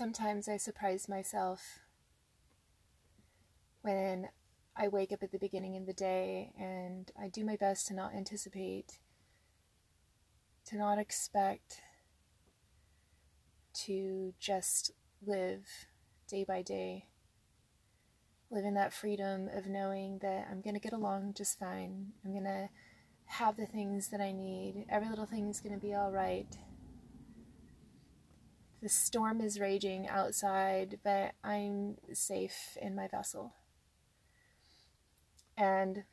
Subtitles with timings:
[0.00, 1.80] sometimes I surprise myself
[3.82, 4.30] when
[4.74, 7.94] I wake up at the beginning of the day and I do my best to
[7.94, 8.98] not anticipate,
[10.64, 11.82] to not expect,
[13.84, 14.92] to just
[15.26, 15.66] live
[16.26, 17.04] day by day.
[18.50, 22.12] Live in that freedom of knowing that I'm going to get along just fine.
[22.24, 22.70] I'm going to
[23.26, 24.86] have the things that I need.
[24.88, 26.56] Every little thing is going to be all right.
[28.82, 33.52] The storm is raging outside, but I'm safe in my vessel.
[35.56, 36.04] And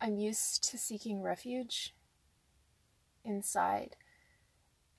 [0.00, 1.94] I'm used to seeking refuge
[3.22, 3.96] inside.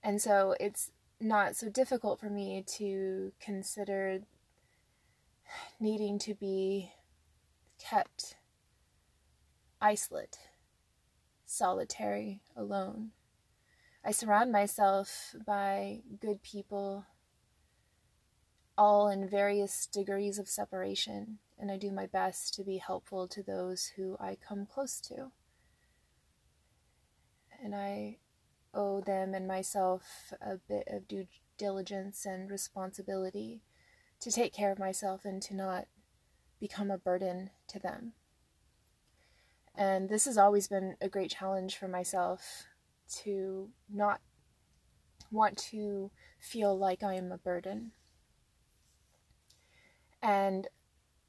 [0.03, 4.19] And so it's not so difficult for me to consider
[5.79, 6.91] needing to be
[7.79, 8.35] kept
[9.81, 10.37] isolate,
[11.45, 13.11] solitary, alone.
[14.07, 17.07] I surround myself by good people,
[18.77, 23.41] all in various degrees of separation, and I do my best to be helpful to
[23.41, 25.31] those who I come close to.
[27.63, 28.17] And I
[28.75, 31.25] owe them and myself a bit of due
[31.57, 33.63] diligence and responsibility
[34.19, 35.87] to take care of myself and to not
[36.59, 38.13] become a burden to them.
[39.73, 42.67] And this has always been a great challenge for myself
[43.23, 44.21] to not
[45.31, 47.91] want to feel like I am a burden.
[50.21, 50.67] And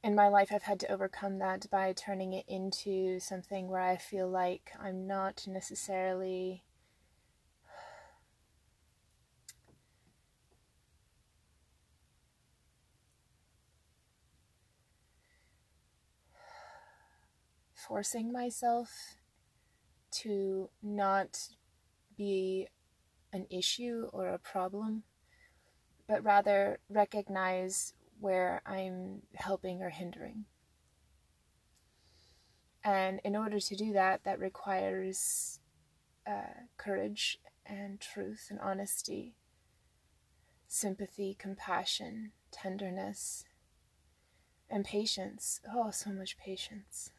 [0.02, 3.96] in my life, I've had to overcome that by turning it into something where I
[3.96, 6.62] feel like I'm not necessarily
[17.74, 19.16] forcing myself
[20.10, 21.48] to not
[22.16, 22.68] be
[23.32, 25.02] an issue or a problem,
[26.08, 30.44] but rather recognize where I'm helping or hindering.
[32.82, 35.58] And in order to do that, that requires
[36.26, 39.34] uh, courage and truth and honesty,
[40.68, 43.44] sympathy, compassion, tenderness,
[44.70, 45.60] and patience.
[45.72, 47.10] Oh, so much patience.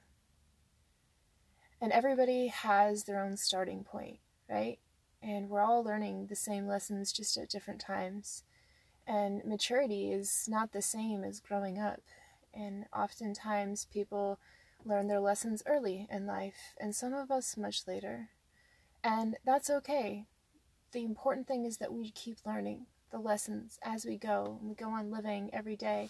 [1.79, 4.19] And everybody has their own starting point,
[4.49, 4.79] right?
[5.21, 8.43] And we're all learning the same lessons just at different times.
[9.05, 12.01] And maturity is not the same as growing up.
[12.53, 14.39] And oftentimes people
[14.85, 18.29] learn their lessons early in life, and some of us much later.
[19.03, 20.25] And that's okay.
[20.91, 24.75] The important thing is that we keep learning the lessons as we go, and we
[24.75, 26.09] go on living every day.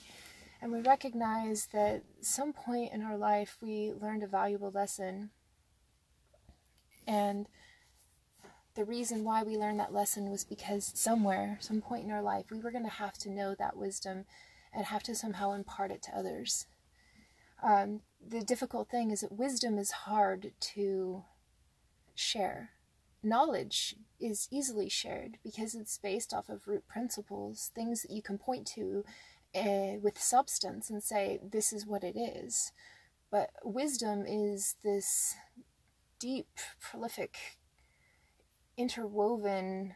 [0.61, 5.29] And we recognize that some point in our life we learned a valuable lesson
[7.05, 7.47] and
[8.77, 12.45] the reason why we learned that lesson was because somewhere, some point in our life,
[12.51, 14.25] we were going to have to know that wisdom
[14.71, 16.67] and have to somehow impart it to others.
[17.63, 21.23] Um, the difficult thing is that wisdom is hard to
[22.13, 22.69] share.
[23.23, 28.37] Knowledge is easily shared because it's based off of root principles, things that you can
[28.37, 29.03] point to
[29.55, 32.71] uh, with substance and say, this is what it is.
[33.31, 35.33] But wisdom is this
[36.19, 37.57] deep, prolific,
[38.77, 39.95] interwoven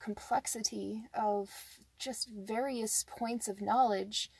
[0.00, 1.50] complexity of
[1.98, 4.30] just various points of knowledge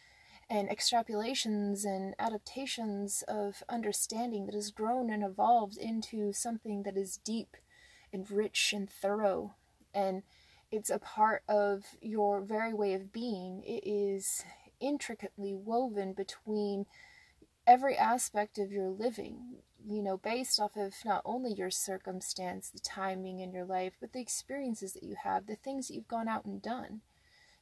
[0.50, 7.18] and extrapolations and adaptations of understanding that has grown and evolved into something that is
[7.24, 7.56] deep
[8.12, 9.54] and rich and thorough.
[9.94, 10.22] And
[10.70, 13.62] it's a part of your very way of being.
[13.64, 14.44] It is
[14.80, 16.86] intricately woven between
[17.66, 22.78] every aspect of your living you know, based off of not only your circumstance, the
[22.78, 26.28] timing in your life, but the experiences that you have, the things that you've gone
[26.28, 27.02] out and done,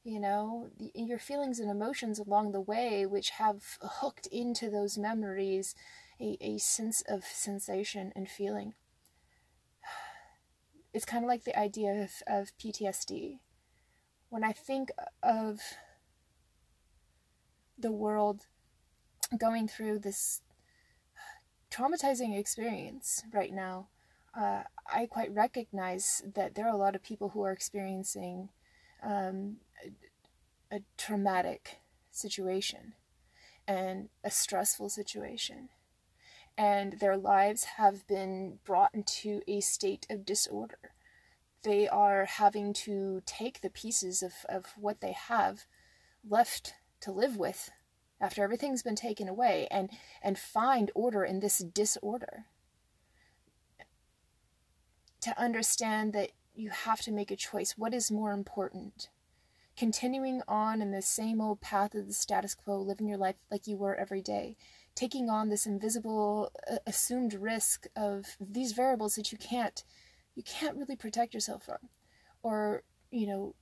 [0.04, 4.98] you know, the, your feelings and emotions along the way, which have hooked into those
[4.98, 5.74] memories
[6.20, 8.74] a, a sense of sensation and feeling.
[10.94, 13.38] It's kind of like the idea of, of PTSD.
[14.28, 14.90] When I think
[15.22, 15.60] of
[17.78, 18.42] the world
[19.38, 20.42] going through this
[21.72, 23.88] traumatizing experience right now,
[24.38, 28.50] uh, I quite recognize that there are a lot of people who are experiencing
[29.02, 29.56] um,
[30.70, 31.78] a, a traumatic
[32.10, 32.94] situation
[33.66, 35.70] and a stressful situation.
[36.56, 40.92] And their lives have been brought into a state of disorder.
[41.62, 45.64] They are having to take the pieces of, of what they have
[46.28, 47.70] left to live with
[48.22, 49.90] after everything's been taken away and
[50.22, 52.46] and find order in this disorder
[55.20, 57.74] to understand that you have to make a choice.
[57.76, 59.08] What is more important?
[59.76, 63.66] Continuing on in the same old path of the status quo, living your life like
[63.66, 64.56] you were every day,
[64.94, 69.84] taking on this invisible uh, assumed risk of these variables that you can't
[70.34, 71.88] you can't really protect yourself from
[72.42, 73.54] or you know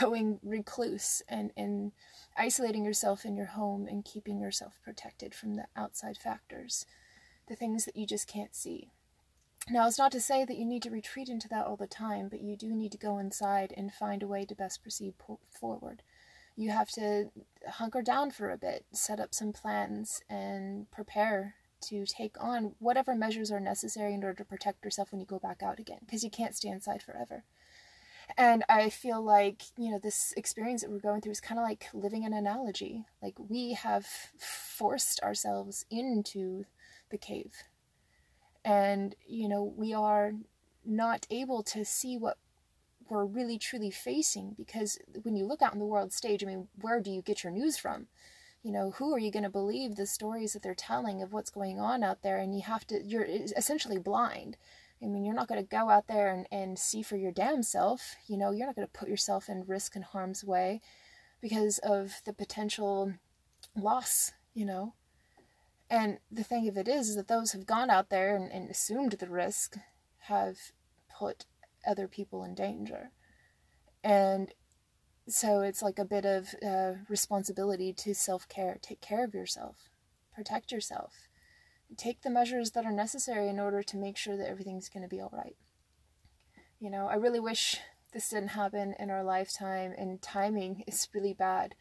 [0.00, 1.92] going recluse and and
[2.36, 6.86] isolating yourself in your home and keeping yourself protected from the outside factors
[7.48, 8.90] the things that you just can't see
[9.70, 12.28] now it's not to say that you need to retreat into that all the time
[12.28, 15.40] but you do need to go inside and find a way to best proceed po-
[15.48, 16.02] forward
[16.58, 17.30] you have to
[17.68, 23.14] hunker down for a bit, set up some plans, and prepare to take on whatever
[23.14, 26.24] measures are necessary in order to protect yourself when you go back out again, because
[26.24, 27.44] you can't stay inside forever.
[28.36, 31.64] And I feel like, you know, this experience that we're going through is kind of
[31.64, 33.04] like living an analogy.
[33.22, 34.06] Like we have
[34.38, 36.64] forced ourselves into
[37.10, 37.54] the cave.
[38.64, 40.32] And, you know, we are
[40.84, 42.36] not able to see what
[43.08, 46.68] we're really truly facing because when you look out on the world stage, I mean,
[46.80, 48.06] where do you get your news from?
[48.62, 51.50] You know, who are you going to believe the stories that they're telling of what's
[51.50, 52.38] going on out there?
[52.38, 54.56] And you have to, you're essentially blind.
[55.02, 57.62] I mean, you're not going to go out there and, and see for your damn
[57.62, 58.16] self.
[58.26, 60.80] You know, you're not going to put yourself in risk and harm's way
[61.40, 63.14] because of the potential
[63.76, 64.94] loss, you know.
[65.90, 68.68] And the thing of it is, is that those who've gone out there and, and
[68.68, 69.76] assumed the risk
[70.22, 70.56] have
[71.18, 71.46] put
[71.86, 73.10] other people in danger.
[74.04, 74.52] And
[75.28, 78.78] so it's like a bit of uh, responsibility to self care.
[78.82, 79.88] Take care of yourself,
[80.34, 81.27] protect yourself,
[81.96, 85.08] take the measures that are necessary in order to make sure that everything's going to
[85.08, 85.56] be all right.
[86.80, 87.78] You know, I really wish
[88.12, 91.74] this didn't happen in our lifetime, and timing is really bad.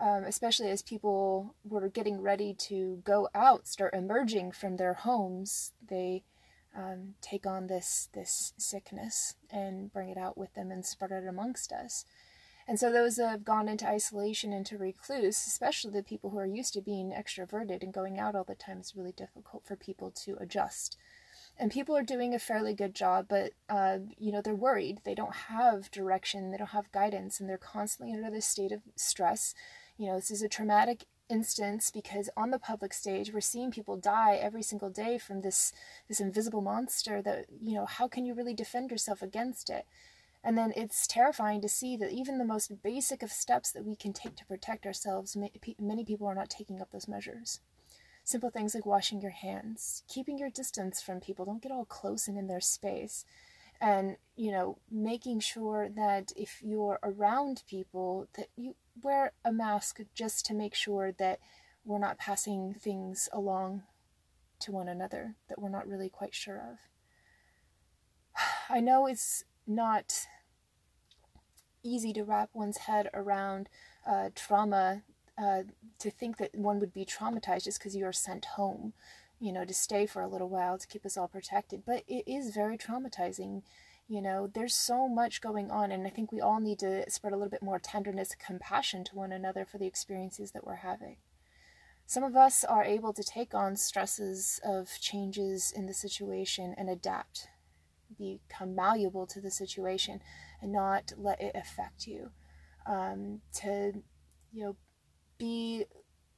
[0.00, 5.72] Um, especially as people were getting ready to go out, start emerging from their homes,
[5.86, 6.24] they
[6.76, 11.28] um, take on this this sickness and bring it out with them and spread it
[11.28, 12.04] amongst us.
[12.68, 16.46] And so those that have gone into isolation, into recluse, especially the people who are
[16.46, 20.10] used to being extroverted and going out all the time, is really difficult for people
[20.24, 20.96] to adjust.
[21.58, 25.00] And people are doing a fairly good job, but uh, you know they're worried.
[25.04, 26.50] They don't have direction.
[26.50, 29.54] They don't have guidance, and they're constantly under this state of stress.
[29.98, 33.96] You know, this is a traumatic instance because on the public stage we're seeing people
[33.96, 35.72] die every single day from this
[36.08, 39.86] this invisible monster that you know how can you really defend yourself against it
[40.44, 43.94] and then it's terrifying to see that even the most basic of steps that we
[43.94, 45.36] can take to protect ourselves
[45.78, 47.60] many people are not taking up those measures.
[48.24, 52.28] Simple things like washing your hands keeping your distance from people don't get all close
[52.28, 53.24] and in their space
[53.80, 60.00] and you know making sure that if you're around people that you wear a mask
[60.14, 61.40] just to make sure that
[61.84, 63.82] we're not passing things along
[64.60, 66.78] to one another that we're not really quite sure of.
[68.68, 70.26] I know it's not
[71.82, 73.68] easy to wrap one's head around
[74.06, 75.02] uh, trauma
[75.36, 75.62] uh,
[75.98, 78.92] to think that one would be traumatized just because you are sent home
[79.42, 81.82] you know, to stay for a little while to keep us all protected.
[81.84, 83.62] But it is very traumatizing.
[84.06, 87.32] You know, there's so much going on, and I think we all need to spread
[87.32, 91.16] a little bit more tenderness compassion to one another for the experiences that we're having.
[92.06, 96.88] Some of us are able to take on stresses of changes in the situation and
[96.88, 97.48] adapt,
[98.18, 100.20] become malleable to the situation,
[100.60, 102.30] and not let it affect you.
[102.86, 103.92] Um, to,
[104.52, 104.76] you know,
[105.38, 105.84] be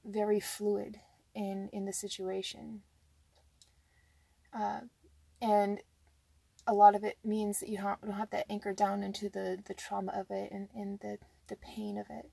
[0.05, 1.01] very fluid
[1.35, 2.83] in in the situation
[4.55, 4.81] uh,
[5.43, 5.81] and
[6.67, 9.59] a lot of it means that you don't, don't have to anchor down into the,
[9.67, 12.31] the trauma of it and, and the, the pain of it.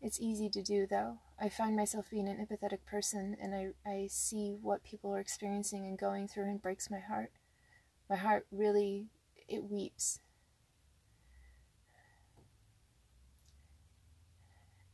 [0.00, 1.18] It's easy to do though.
[1.40, 5.86] I find myself being an empathetic person and I, I see what people are experiencing
[5.86, 7.30] and going through and breaks my heart.
[8.12, 9.06] My heart really,
[9.48, 10.20] it weeps.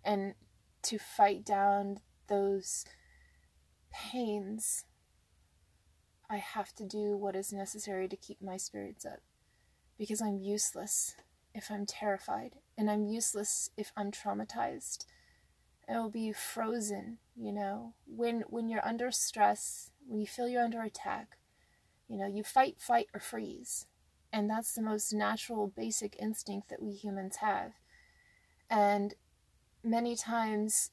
[0.05, 0.35] And
[0.83, 1.99] to fight down
[2.29, 2.85] those
[3.93, 4.85] pains
[6.31, 9.19] I have to do what is necessary to keep my spirits up.
[9.99, 11.17] Because I'm useless
[11.53, 15.07] if I'm terrified, and I'm useless if I'm traumatized.
[15.89, 17.95] I will be frozen, you know.
[18.07, 21.39] When when you're under stress, when you feel you're under attack,
[22.09, 23.87] you know, you fight, fight, or freeze.
[24.33, 27.73] And that's the most natural, basic instinct that we humans have.
[28.71, 29.15] And
[29.83, 30.91] many times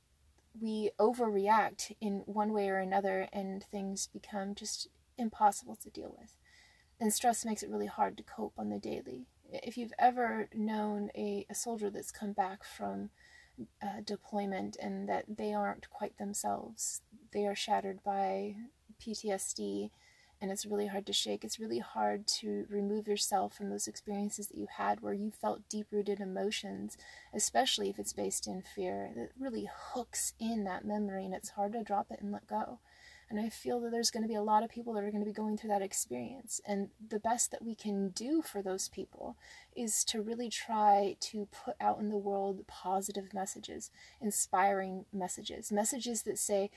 [0.60, 6.38] we overreact in one way or another, and things become just impossible to deal with.
[7.00, 9.28] And stress makes it really hard to cope on the daily.
[9.52, 13.10] If you've ever known a, a soldier that's come back from
[13.82, 18.56] uh, deployment and that they aren't quite themselves, they are shattered by
[19.02, 19.92] PTSD
[20.42, 21.44] and it's really hard to shake.
[21.44, 25.70] It's really hard to remove yourself from those experiences that you had where you felt
[25.70, 26.98] deep rooted emotions,
[27.34, 29.12] especially if it's based in fear.
[29.16, 32.80] It really hooks in that memory and it's hard to drop it and let go.
[33.30, 35.24] And I feel that there's going to be a lot of people that are going
[35.24, 36.62] to be going through that experience.
[36.68, 39.36] And the best that we can do for those people
[39.76, 43.90] is to really try to put out in the world positive messages,
[44.22, 46.70] inspiring messages, messages that say,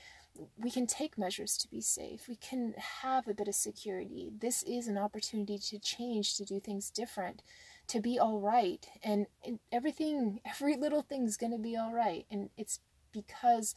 [0.57, 2.27] we can take measures to be safe.
[2.27, 4.31] We can have a bit of security.
[4.39, 7.41] This is an opportunity to change, to do things different,
[7.87, 8.85] to be all right.
[9.03, 12.25] And, and everything, every little thing's going to be all right.
[12.31, 12.79] And it's
[13.11, 13.75] because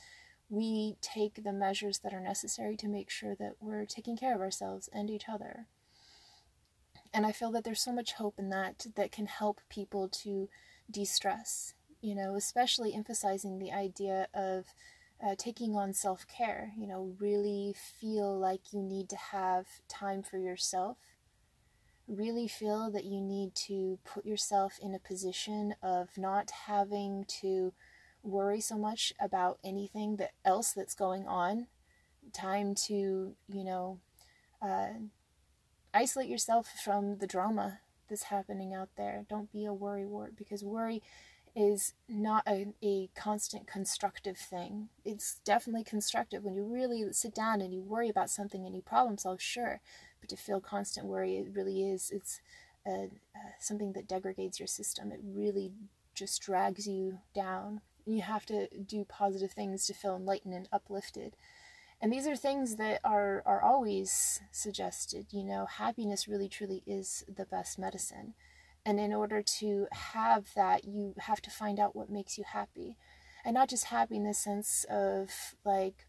[0.49, 4.41] we take the measures that are necessary to make sure that we're taking care of
[4.41, 5.67] ourselves and each other.
[7.15, 10.49] And I feel that there's so much hope in that that can help people to
[10.91, 14.67] de stress, you know, especially emphasizing the idea of
[15.25, 20.23] uh, taking on self care, you know, really feel like you need to have time
[20.23, 20.97] for yourself.
[22.09, 27.73] Really feel that you need to put yourself in a position of not having to
[28.25, 31.69] worry so much about anything that else that's going on.
[32.33, 34.01] Time to, you know,
[34.61, 34.95] uh,
[35.95, 39.25] isolate yourself from the drama that's happening out there.
[39.29, 41.03] Don't be a worry wart because worry
[41.55, 44.89] is not a, a constant constructive thing.
[45.05, 48.81] It's definitely constructive when you really sit down and you worry about something and you
[48.81, 49.81] problem solve, sure.
[50.21, 52.11] But to feel constant worry, it really is.
[52.11, 52.41] It's
[52.87, 53.09] a,
[53.61, 55.13] something that degrades your system.
[55.13, 55.73] It really
[56.15, 57.81] just drags you down.
[58.07, 61.37] You have to do positive things to feel enlightened and uplifted.
[62.01, 65.27] And these are things that are, are always suggested.
[65.31, 68.35] You know, happiness really truly is the best medicine.
[68.85, 72.97] And in order to have that, you have to find out what makes you happy.
[73.45, 75.31] And not just happy in the sense of
[75.65, 76.07] like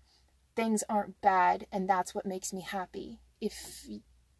[0.55, 3.19] things aren't bad and that's what makes me happy.
[3.41, 3.85] If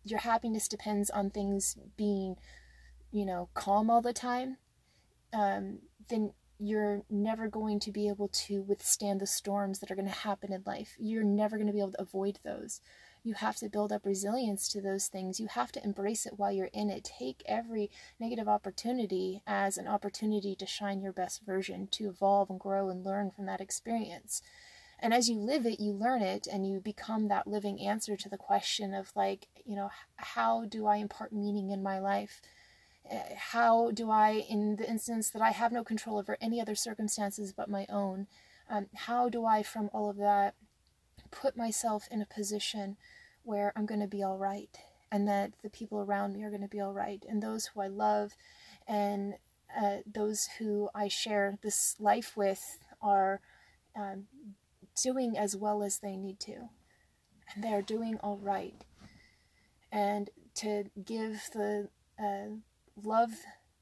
[0.04, 2.36] your happiness depends on things being,
[3.12, 4.58] you know, calm all the time,
[5.32, 10.08] um, then you're never going to be able to withstand the storms that are going
[10.08, 10.96] to happen in life.
[11.00, 12.80] You're never going to be able to avoid those
[13.24, 15.40] you have to build up resilience to those things.
[15.40, 17.10] You have to embrace it while you're in it.
[17.20, 17.90] Take every
[18.20, 23.06] negative opportunity as an opportunity to shine your best version, to evolve and grow and
[23.06, 24.42] learn from that experience.
[25.00, 28.30] And as you live it, you learn it and you become that living answer to
[28.30, 32.42] the question of, like, you know, how do I impart meaning in my life?
[33.10, 36.76] Eh, how do I, in the instance that I have no control over any other
[36.76, 38.28] circumstances but my own,
[38.70, 40.56] um, how do I, from all of that,
[41.42, 42.98] put myself in a position
[43.44, 44.76] where I'm going to be all right
[45.12, 47.82] and that the people around me are going to be all right and those who
[47.82, 48.34] I love
[48.88, 49.36] and
[49.76, 53.42] uh, those who I share this life with are
[53.96, 54.26] um,
[55.02, 56.70] doing as well as they need to
[57.54, 58.86] and they're doing all right
[59.92, 62.56] and to give the uh,
[63.02, 63.32] love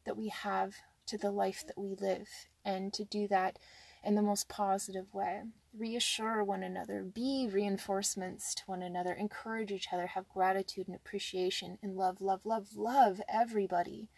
[0.05, 0.75] that we have
[1.07, 2.27] to the life that we live
[2.63, 3.59] and to do that
[4.03, 5.41] in the most positive way.
[5.77, 11.77] Reassure one another, be reinforcements to one another, encourage each other, have gratitude and appreciation,
[11.81, 14.09] and love, love, love, love everybody.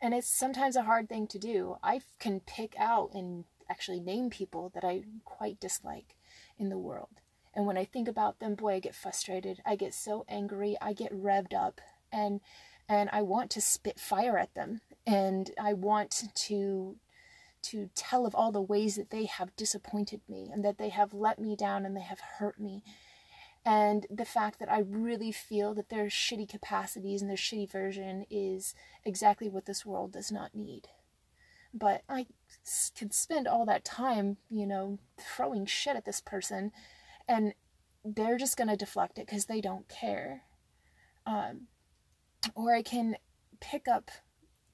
[0.00, 1.76] And it's sometimes a hard thing to do.
[1.82, 6.14] I can pick out and actually name people that I quite dislike
[6.58, 7.20] in the world.
[7.54, 9.60] And when I think about them, boy, I get frustrated.
[9.66, 10.76] I get so angry.
[10.80, 11.80] I get revved up.
[12.12, 12.40] And
[12.88, 14.80] and I want to spit fire at them.
[15.06, 16.96] And I want to
[17.62, 21.12] to tell of all the ways that they have disappointed me and that they have
[21.12, 22.82] let me down and they have hurt me.
[23.64, 28.24] And the fact that I really feel that their shitty capacities and their shitty version
[28.30, 28.74] is
[29.04, 30.88] exactly what this world does not need.
[31.74, 32.26] But I
[32.96, 36.72] could spend all that time, you know, throwing shit at this person,
[37.28, 37.52] and
[38.04, 40.44] they're just going to deflect it because they don't care.
[41.26, 41.66] Um,
[42.54, 43.16] or I can
[43.60, 44.10] pick up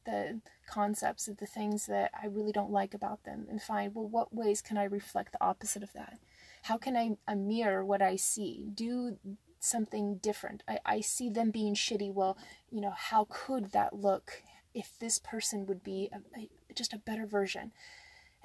[0.04, 4.08] the concepts of the things that I really don't like about them and find, well,
[4.08, 6.18] what ways can I reflect the opposite of that?
[6.62, 8.66] How can I, I mirror what I see?
[8.74, 9.18] Do
[9.60, 10.62] something different.
[10.68, 12.12] I, I see them being shitty.
[12.12, 12.36] Well,
[12.70, 14.42] you know, how could that look
[14.74, 17.72] if this person would be a, a, just a better version?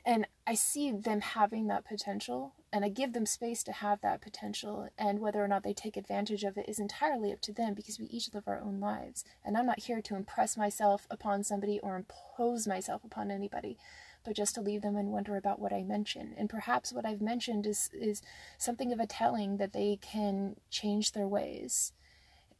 [0.06, 4.22] And I see them having that potential, and I give them space to have that
[4.22, 4.90] potential.
[4.98, 8.00] And whether or not they take advantage of it is entirely up to them because
[8.00, 9.26] we each live our own lives.
[9.44, 13.78] And I'm not here to impress myself upon somebody or impose myself upon anybody,
[14.24, 16.36] but just to leave them and wonder about what I mention.
[16.38, 18.22] And perhaps what I've mentioned is, is
[18.60, 21.94] something of a telling that they can change their ways,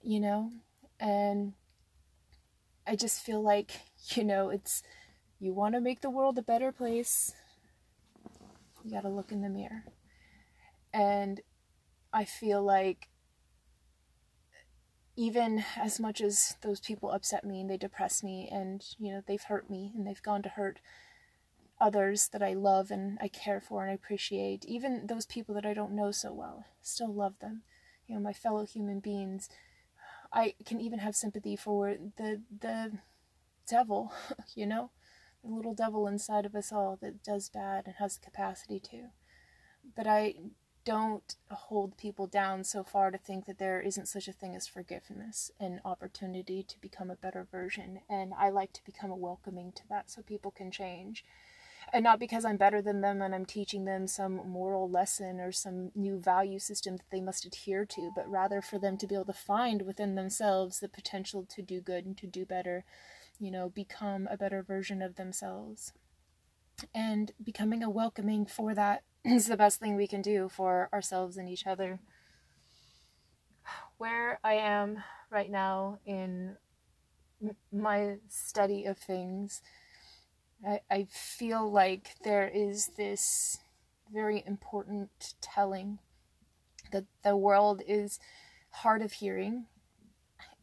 [0.02, 0.52] you know?
[1.00, 1.54] And
[2.88, 3.82] I just feel like,
[4.16, 4.82] you know, it's
[5.40, 7.34] you want to make the world a better place,
[8.84, 9.84] you got to look in the mirror.
[10.94, 11.42] And
[12.12, 13.10] I feel like
[15.16, 19.22] even as much as those people upset me and they depress me and you know
[19.28, 20.80] they've hurt me and they've gone to hurt
[21.80, 25.66] others that I love and I care for and I appreciate, even those people that
[25.66, 27.64] I don't know so well, still love them.
[28.08, 29.50] You know, my fellow human beings.
[30.32, 33.00] I can even have sympathy for the the
[33.68, 34.12] devil,
[34.56, 34.92] you know,
[35.44, 39.08] the little devil inside of us all that does bad and has the capacity to.
[39.96, 40.36] But I
[40.90, 44.66] don't hold people down so far to think that there isn't such a thing as
[44.66, 48.00] forgiveness and opportunity to become a better version.
[48.10, 51.24] And I like to become a welcoming to that so people can change.
[51.94, 55.52] And not because I'm better than them and I'm teaching them some moral lesson or
[55.52, 59.14] some new value system that they must adhere to, but rather for them to be
[59.14, 62.84] able to find within themselves the potential to do good and to do better,
[63.40, 65.94] you know, become a better version of themselves.
[66.94, 71.38] And becoming a welcoming for that is the best thing we can do for ourselves
[71.38, 72.00] and each other.
[73.98, 76.56] Where I am right now in
[77.72, 79.62] my study of things,
[80.66, 83.60] I, I feel like there is this
[84.12, 86.00] very important telling
[86.92, 88.20] that the world is
[88.72, 89.66] hard of hearing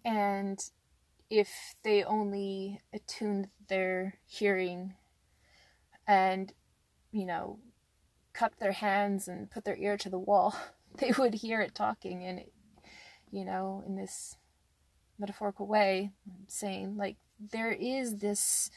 [0.04, 0.58] and
[1.30, 4.94] if they only attuned their hearing
[6.06, 6.52] and
[7.12, 7.58] you know
[8.36, 10.54] cup their hands and put their ear to the wall,
[10.98, 12.52] they would hear it talking and it,
[13.30, 14.36] you know, in this
[15.18, 16.10] metaphorical way,
[16.46, 17.16] saying like
[17.52, 18.70] there is this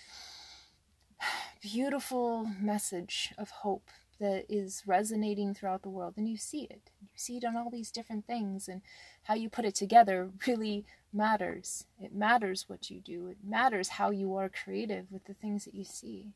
[1.62, 3.90] beautiful message of hope
[4.22, 6.92] that is resonating throughout the world and you see it.
[7.02, 8.82] You see it on all these different things and
[9.24, 11.86] how you put it together really matters.
[12.02, 13.28] It matters what you do.
[13.28, 16.34] It matters how you are creative with the things that you see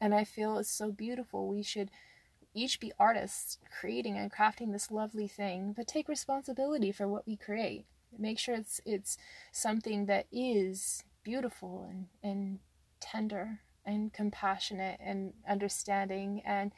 [0.00, 1.48] and I feel it's so beautiful.
[1.48, 1.90] We should
[2.54, 7.36] each be artists creating and crafting this lovely thing, but take responsibility for what we
[7.36, 7.86] create.
[8.18, 9.16] Make sure it's it's
[9.52, 12.58] something that is beautiful and, and
[12.98, 16.72] tender and compassionate and understanding and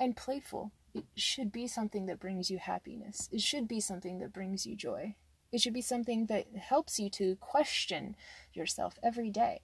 [0.00, 0.72] and playful.
[0.94, 3.28] It should be something that brings you happiness.
[3.32, 5.16] It should be something that brings you joy.
[5.50, 8.16] It should be something that helps you to question
[8.54, 9.60] yourself every day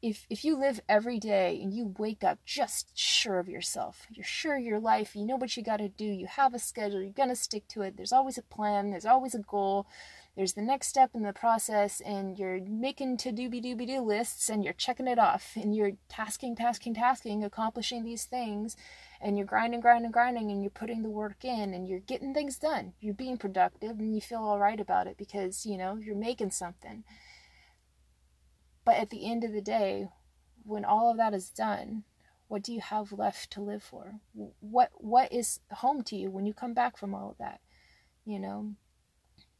[0.00, 4.24] if if you live every day and you wake up just sure of yourself you're
[4.24, 7.02] sure of your life you know what you got to do you have a schedule
[7.02, 9.86] you're going to stick to it there's always a plan there's always a goal
[10.36, 14.48] there's the next step in the process and you're making to doobie doobie doo lists
[14.48, 18.76] and you're checking it off and you're tasking tasking tasking accomplishing these things
[19.20, 22.56] and you're grinding grinding grinding and you're putting the work in and you're getting things
[22.56, 22.92] done.
[23.00, 26.52] You're being productive and you feel all right about it because you know you're making
[26.52, 27.02] something
[28.88, 30.08] but at the end of the day,
[30.64, 32.04] when all of that is done,
[32.46, 34.14] what do you have left to live for?
[34.60, 37.60] What what is home to you when you come back from all of that?
[38.24, 38.76] You know,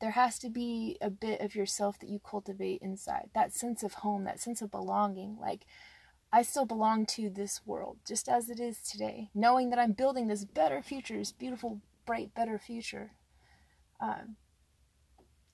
[0.00, 3.28] there has to be a bit of yourself that you cultivate inside.
[3.34, 5.66] That sense of home, that sense of belonging, like
[6.32, 10.28] I still belong to this world just as it is today, knowing that I'm building
[10.28, 13.10] this better future, this beautiful, bright, better future.
[14.00, 14.36] Um,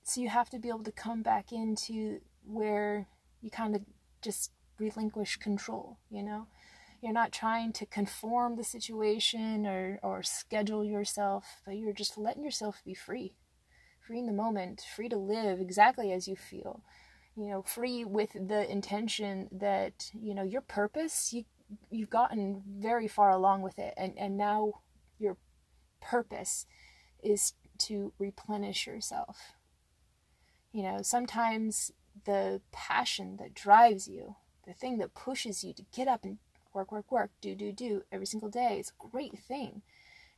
[0.01, 3.09] so you have to be able to come back into where
[3.45, 3.83] you kind of
[4.23, 6.47] just relinquish control, you know?
[7.01, 12.43] You're not trying to conform the situation or, or schedule yourself, but you're just letting
[12.43, 13.35] yourself be free.
[14.07, 16.81] Free in the moment, free to live exactly as you feel.
[17.37, 21.45] You know, free with the intention that, you know, your purpose, you
[21.89, 24.71] you've gotten very far along with it and, and now
[25.17, 25.35] your
[25.99, 26.67] purpose
[27.23, 29.53] is to replenish yourself.
[30.71, 31.91] You know, sometimes
[32.25, 36.37] the passion that drives you, the thing that pushes you to get up and
[36.73, 38.77] work, work, work, do, do, do every single day.
[38.79, 39.81] It's a great thing.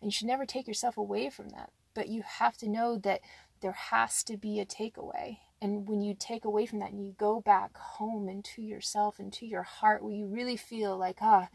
[0.01, 1.71] And you should never take yourself away from that.
[1.93, 3.21] But you have to know that
[3.61, 5.39] there has to be a takeaway.
[5.59, 9.47] And when you take away from that and you go back home into yourself, into
[9.47, 11.49] your heart, where you really feel like, ah,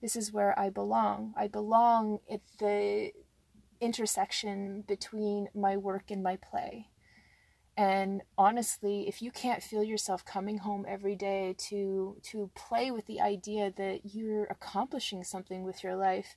[0.00, 1.34] this is where I belong.
[1.36, 3.10] I belong at the
[3.80, 6.89] intersection between my work and my play.
[7.80, 13.06] And honestly, if you can't feel yourself coming home every day to to play with
[13.06, 16.36] the idea that you're accomplishing something with your life,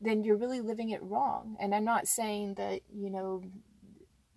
[0.00, 1.56] then you're really living it wrong.
[1.60, 3.44] And I'm not saying that, you know,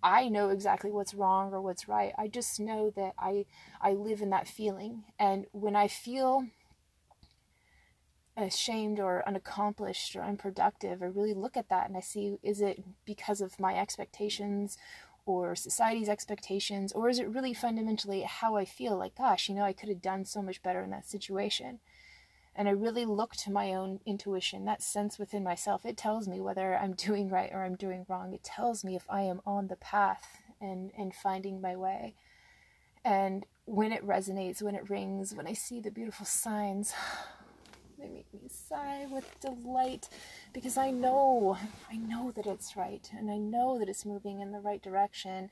[0.00, 2.12] I know exactly what's wrong or what's right.
[2.16, 3.46] I just know that I
[3.80, 5.02] I live in that feeling.
[5.18, 6.46] And when I feel
[8.36, 12.82] ashamed or unaccomplished or unproductive, I really look at that and I see is it
[13.04, 14.76] because of my expectations
[15.26, 19.64] or society's expectations, or is it really fundamentally how I feel like, gosh, you know,
[19.64, 21.80] I could have done so much better in that situation?
[22.56, 25.84] and I really look to my own intuition, that sense within myself.
[25.84, 28.32] It tells me whether I'm doing right or I'm doing wrong.
[28.32, 32.14] It tells me if I am on the path and, and finding my way.
[33.04, 36.94] And when it resonates, when it rings, when I see the beautiful signs,
[38.04, 40.08] they make me sigh with delight
[40.52, 41.58] because I know,
[41.90, 45.50] I know that it's right and I know that it's moving in the right direction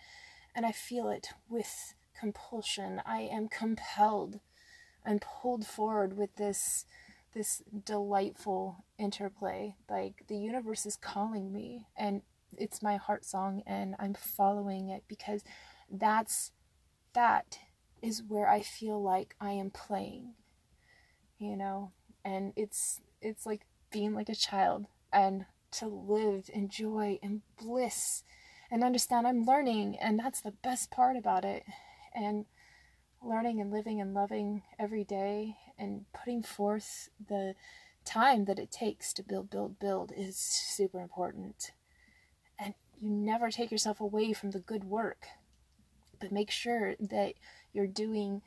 [0.55, 3.01] and I feel it with compulsion.
[3.07, 4.41] I am compelled
[5.05, 6.87] I'm pulled forward with this
[7.35, 9.75] this delightful interplay.
[9.89, 12.23] Like the universe is calling me and
[12.57, 15.43] it's my heart song and I'm following it because
[15.91, 16.53] that's
[17.15, 17.59] that
[18.03, 20.35] is where I feel like I am playing.
[21.39, 21.93] You know,
[22.25, 28.25] and it's it's like being like a child and to live in joy and bliss
[28.71, 31.65] and understand I'm learning and that's the best part about it.
[32.15, 32.47] And
[33.23, 37.55] learning and living and loving every day and putting forth the
[38.05, 41.73] time that it takes to build, build, build is super important.
[42.59, 45.27] And you never take yourself away from the good work,
[46.21, 47.35] but make sure that
[47.73, 48.43] you're doing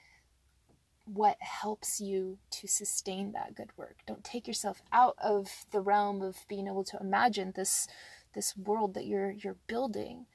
[1.05, 3.97] what helps you to sustain that good work.
[4.07, 7.87] Don't take yourself out of the realm of being able to imagine this
[8.33, 10.25] this world that you're you're building,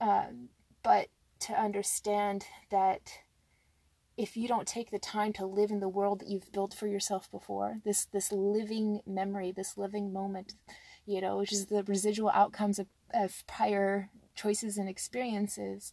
[0.00, 0.48] um,
[0.82, 1.08] but
[1.40, 3.20] to understand that
[4.16, 6.86] if you don't take the time to live in the world that you've built for
[6.86, 10.54] yourself before this this living memory this living moment
[11.06, 15.92] you know which is the residual outcomes of, of prior choices and experiences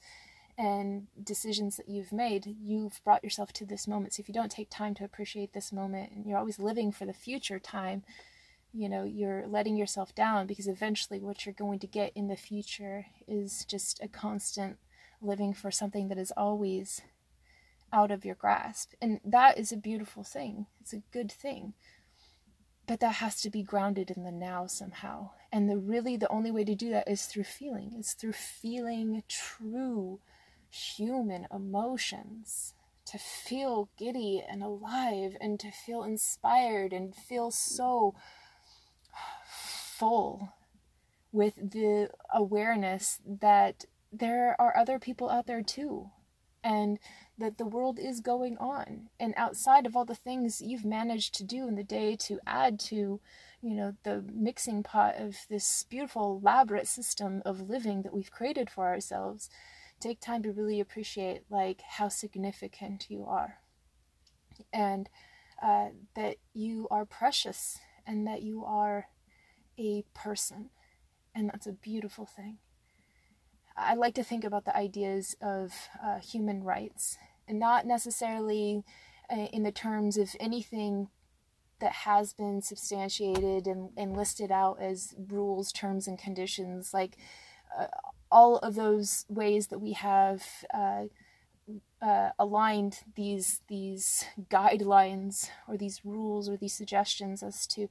[0.57, 4.51] and decisions that you've made you've brought yourself to this moment so if you don't
[4.51, 8.03] take time to appreciate this moment and you're always living for the future time
[8.73, 12.35] you know you're letting yourself down because eventually what you're going to get in the
[12.35, 14.77] future is just a constant
[15.21, 17.01] living for something that is always
[17.91, 18.93] out of your grasp.
[19.01, 20.67] And that is a beautiful thing.
[20.81, 21.73] It's a good thing.
[22.85, 25.31] But that has to be grounded in the now somehow.
[25.51, 27.93] And the really the only way to do that is through feeling.
[27.97, 30.19] It's through feeling true
[30.77, 32.73] human emotions.
[33.07, 38.15] To feel giddy and alive and to feel inspired and feel so
[39.97, 40.53] full
[41.31, 46.09] with the awareness that there are other people out there too
[46.63, 46.99] and
[47.37, 51.43] that the world is going on and outside of all the things you've managed to
[51.43, 53.19] do in the day to add to
[53.61, 58.69] you know the mixing pot of this beautiful elaborate system of living that we've created
[58.69, 59.49] for ourselves
[59.99, 63.59] take time to really appreciate like how significant you are
[64.71, 65.09] and
[65.61, 69.07] uh, that you are precious and that you are
[69.77, 70.69] a person
[71.37, 72.57] and that's a beautiful thing.
[73.77, 75.71] I like to think about the ideas of
[76.03, 78.83] uh, human rights, and not necessarily
[79.29, 81.09] uh, in the terms of anything
[81.79, 87.17] that has been substantiated and, and listed out as rules, terms, and conditions, like
[87.79, 87.85] uh,
[88.31, 91.03] all of those ways that we have uh,
[92.01, 97.87] uh, aligned these these guidelines or these rules or these suggestions as to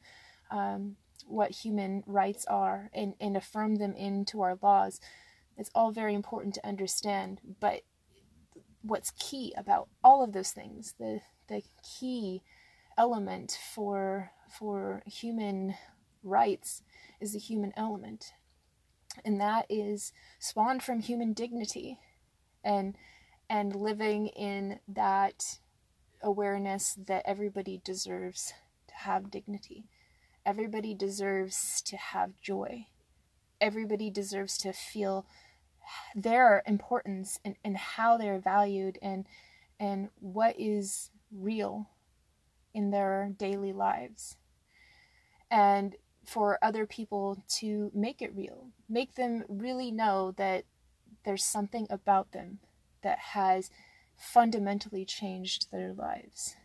[0.51, 0.97] um,
[1.27, 5.01] what human rights are and, and affirm them into our laws.
[5.57, 7.83] It's all very important to understand, but
[8.83, 12.43] what's key about all of those things, the the key
[12.97, 15.75] element for for human
[16.23, 16.83] rights
[17.21, 18.33] is the human element.
[19.25, 21.99] And that is spawned from human dignity
[22.65, 22.97] and
[23.49, 25.59] and living in that
[26.21, 28.53] awareness that everybody deserves
[28.89, 29.85] to have dignity.
[30.45, 32.87] Everybody deserves to have joy.
[33.61, 35.27] Everybody deserves to feel
[36.15, 39.27] their importance and, and how they're valued and
[39.79, 41.89] and what is real
[42.75, 44.37] in their daily lives
[45.51, 45.95] and
[46.27, 50.65] for other people to make it real make them really know that
[51.25, 52.59] there's something about them
[53.03, 53.71] that has
[54.17, 56.57] fundamentally changed their lives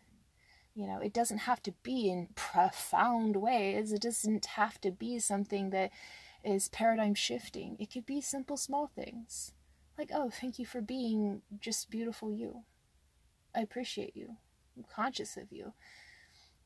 [0.74, 5.20] you know it doesn't have to be in profound ways it doesn't have to be
[5.20, 5.92] something that
[6.44, 7.76] is paradigm shifting.
[7.80, 9.54] It could be simple, small things.
[9.98, 12.64] Like, oh, thank you for being just beautiful you.
[13.56, 14.38] I appreciate you.
[14.76, 15.74] I'm conscious of you.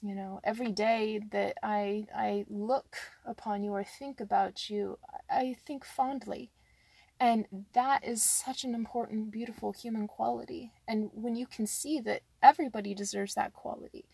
[0.05, 5.55] You know, every day that I I look upon you or think about you, I
[5.65, 6.51] think fondly.
[7.19, 10.73] And that is such an important, beautiful human quality.
[10.87, 14.05] And when you can see that everybody deserves that quality,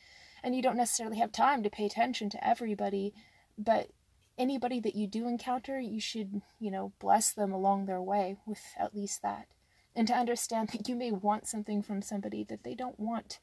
[0.42, 3.14] and you don't necessarily have time to pay attention to everybody,
[3.58, 3.90] but
[4.38, 8.62] anybody that you do encounter, you should, you know, bless them along their way with
[8.80, 9.48] at least that.
[9.94, 13.40] And to understand that you may want something from somebody that they don't want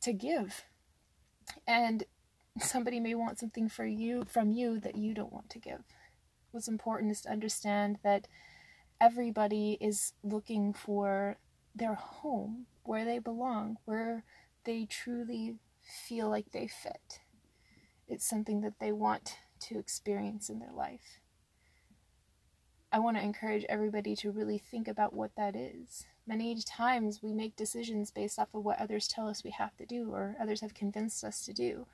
[0.00, 0.64] to give.
[1.66, 2.04] And
[2.58, 5.82] somebody may want something for you from you that you don't want to give.
[6.50, 8.28] What's important is to understand that
[9.00, 11.36] everybody is looking for
[11.74, 14.24] their home, where they belong, where
[14.64, 15.56] they truly
[16.06, 17.20] feel like they fit.
[18.08, 21.20] It's something that they want to experience in their life.
[22.92, 26.06] I want to encourage everybody to really think about what that is.
[26.26, 29.86] Many times we make decisions based off of what others tell us we have to
[29.86, 31.86] do or others have convinced us to do.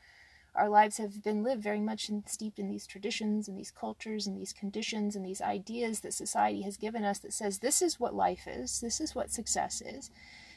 [0.55, 4.27] Our lives have been lived very much in, steeped in these traditions and these cultures
[4.27, 8.01] and these conditions and these ideas that society has given us that says this is
[8.01, 10.11] what life is, this is what success is.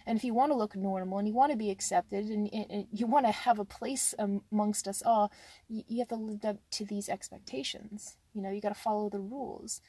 [0.05, 2.87] And if you want to look normal and you want to be accepted and, and
[2.91, 5.31] you want to have a place amongst us all,
[5.67, 8.17] you, you have to live up to these expectations.
[8.33, 9.81] You know, you got to follow the rules.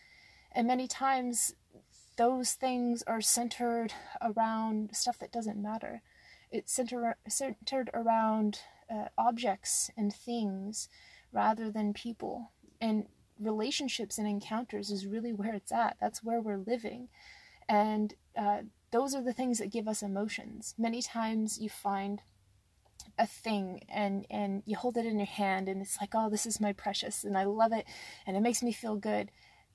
[0.52, 1.54] And many times
[2.16, 6.02] those things are centered around stuff that doesn't matter.
[6.50, 10.88] It's center, centered around uh, objects and things
[11.32, 12.52] rather than people.
[12.80, 13.06] And
[13.38, 15.96] relationships and encounters is really where it's at.
[16.00, 17.08] That's where we're living.
[17.68, 20.74] And uh, those are the things that give us emotions.
[20.78, 22.22] Many times you find
[23.18, 26.44] a thing and and you hold it in your hand and it's like oh this
[26.44, 27.86] is my precious and I love it
[28.26, 29.30] and it makes me feel good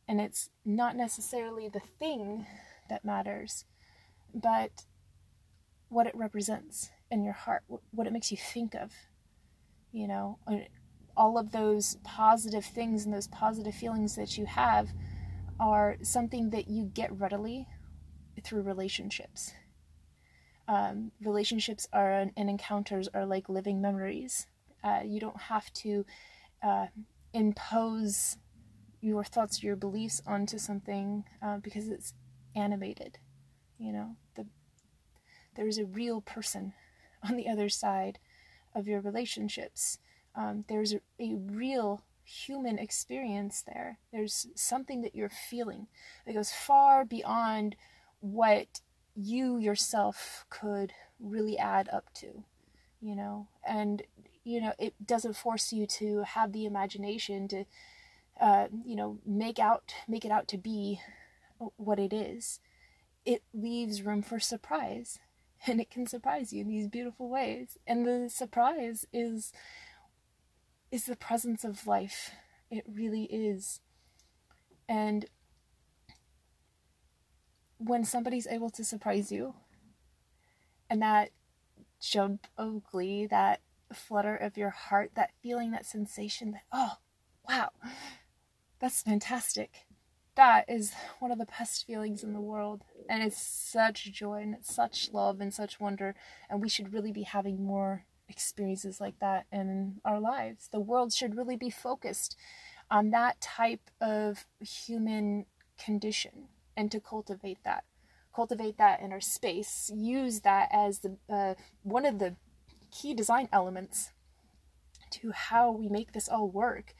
[0.07, 2.45] and it's not necessarily the thing
[2.89, 3.65] that matters
[4.33, 4.85] but
[5.89, 8.91] what it represents in your heart what it makes you think of
[9.91, 10.37] you know
[11.15, 14.89] all of those positive things and those positive feelings that you have
[15.59, 17.67] are something that you get readily
[18.43, 19.51] through relationships.
[20.67, 24.47] Um, relationships are and encounters are like living memories.
[24.83, 26.05] Uh, you don't have to
[26.63, 26.87] uh,
[27.33, 28.37] impose
[29.01, 32.13] your thoughts, your beliefs onto something uh, because it's
[32.55, 33.17] animated.
[33.77, 34.45] You know, the
[35.55, 36.73] there is a real person
[37.27, 38.19] on the other side
[38.73, 39.97] of your relationships.
[40.35, 43.99] Um, there's a, a real human experience there.
[44.11, 45.87] There's something that you're feeling
[46.25, 47.75] that goes far beyond
[48.19, 48.79] what
[49.15, 52.43] you yourself could really add up to,
[53.01, 54.03] you know, and
[54.43, 57.65] you know it doesn't force you to have the imagination to,
[58.41, 60.99] uh, you know, make out make it out to be
[61.77, 62.60] what it is.
[63.23, 65.19] It leaves room for surprise,
[65.67, 67.77] and it can surprise you in these beautiful ways.
[67.88, 69.54] And the surprise is
[70.91, 72.32] is the presence of life.
[72.69, 73.80] It really is.
[74.89, 75.25] And
[77.77, 79.56] when somebody's able to surprise you
[80.89, 81.30] and that
[82.01, 83.62] jump of glee, that
[83.93, 86.97] flutter of your heart, that feeling, that sensation that, oh,
[87.47, 87.69] wow,
[88.82, 89.86] that's fantastic.
[90.36, 92.84] That is one of the best feelings in the world.
[93.08, 96.15] And it's such joy and it's such love and such wonder.
[96.50, 100.67] And we should really be having more experiences like that in our lives.
[100.72, 102.36] The world should really be focused
[102.89, 105.46] on that type of human
[105.78, 107.84] condition and to cultivate that
[108.34, 112.36] cultivate that in our space use that as the uh, one of the
[112.91, 114.12] key design elements
[115.10, 116.94] to how we make this all work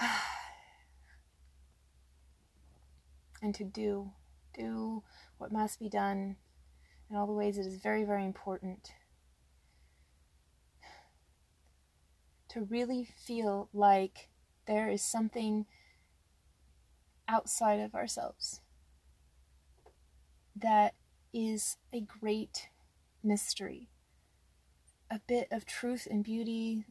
[3.42, 4.10] and to do
[4.56, 5.02] do
[5.38, 6.36] what must be done
[7.10, 8.92] in all the ways it is very very important
[12.48, 14.28] to really feel like
[14.66, 15.66] there is something
[17.28, 18.60] outside of ourselves
[20.56, 20.94] that
[21.32, 22.68] is a great
[23.22, 23.88] mystery,
[25.10, 26.84] a bit of truth and beauty,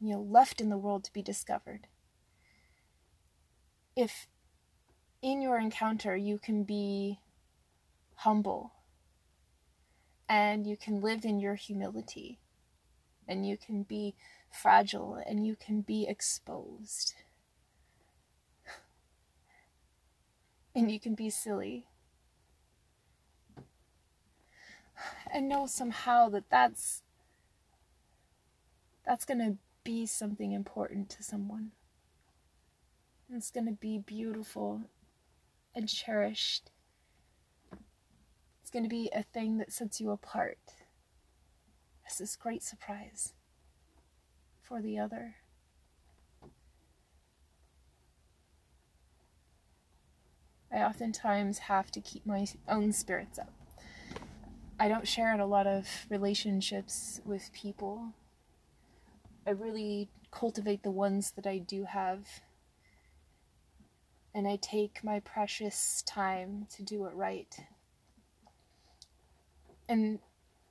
[0.00, 1.86] you know, left in the world to be discovered.
[3.94, 4.26] If
[5.22, 7.20] in your encounter you can be
[8.16, 8.72] humble.
[10.28, 12.40] And you can live in your humility.
[13.28, 14.14] And you can be
[14.50, 15.22] fragile.
[15.24, 17.14] And you can be exposed.
[20.74, 21.86] And you can be silly.
[25.32, 27.02] And know somehow that that's
[29.06, 31.70] that's going to be something important to someone.
[33.32, 34.82] It's going to be beautiful
[35.76, 36.72] and cherished.
[38.60, 40.58] It's going to be a thing that sets you apart
[42.10, 43.34] as this great surprise
[44.60, 45.36] for the other.
[50.72, 53.52] I oftentimes have to keep my own spirits up
[54.78, 58.12] I don't share in a lot of relationships with people.
[59.46, 62.26] I really cultivate the ones that I do have.
[64.36, 67.56] And I take my precious time to do it right.
[69.88, 70.18] And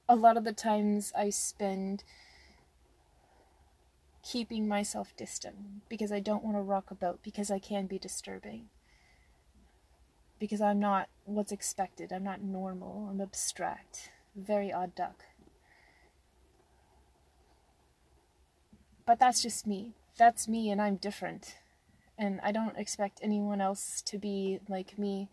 [0.08, 2.04] a lot of the times I spend
[4.22, 8.70] keeping myself distant because I don't want to rock about because I can be disturbing.
[10.38, 12.14] Because I'm not what's expected.
[12.14, 13.08] I'm not normal.
[13.10, 14.12] I'm abstract.
[14.36, 15.24] Very odd duck.
[19.08, 19.94] But that's just me.
[20.20, 21.56] That's me, and I'm different.
[22.18, 25.30] And I don't expect anyone else to be like me.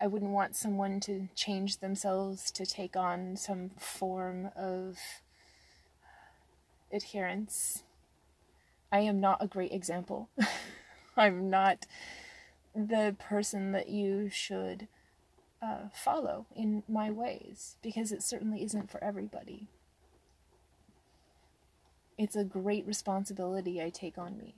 [0.00, 4.98] I wouldn't want someone to change themselves to take on some form of
[6.92, 7.84] adherence.
[8.92, 10.28] I am not a great example.
[11.16, 11.86] I'm not
[12.74, 14.88] the person that you should
[15.62, 19.68] uh, follow in my ways because it certainly isn't for everybody.
[22.18, 24.54] It's a great responsibility I take on me,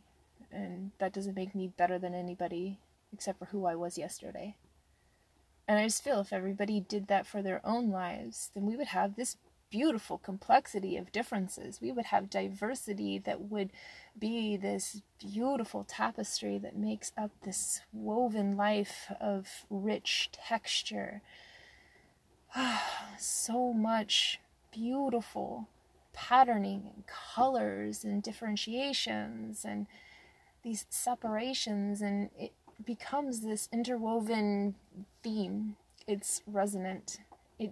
[0.56, 2.78] and that doesn't make me better than anybody
[3.12, 4.56] except for who I was yesterday.
[5.68, 8.88] And I just feel if everybody did that for their own lives, then we would
[8.88, 9.36] have this
[9.68, 11.80] beautiful complexity of differences.
[11.80, 13.70] We would have diversity that would
[14.18, 21.20] be this beautiful tapestry that makes up this woven life of rich texture.
[23.18, 24.40] so much
[24.72, 25.68] beautiful
[26.12, 29.86] patterning and colors and differentiations and
[30.66, 32.52] these separations and it
[32.84, 34.74] becomes this interwoven
[35.22, 35.76] theme
[36.06, 37.18] it's resonant
[37.58, 37.70] it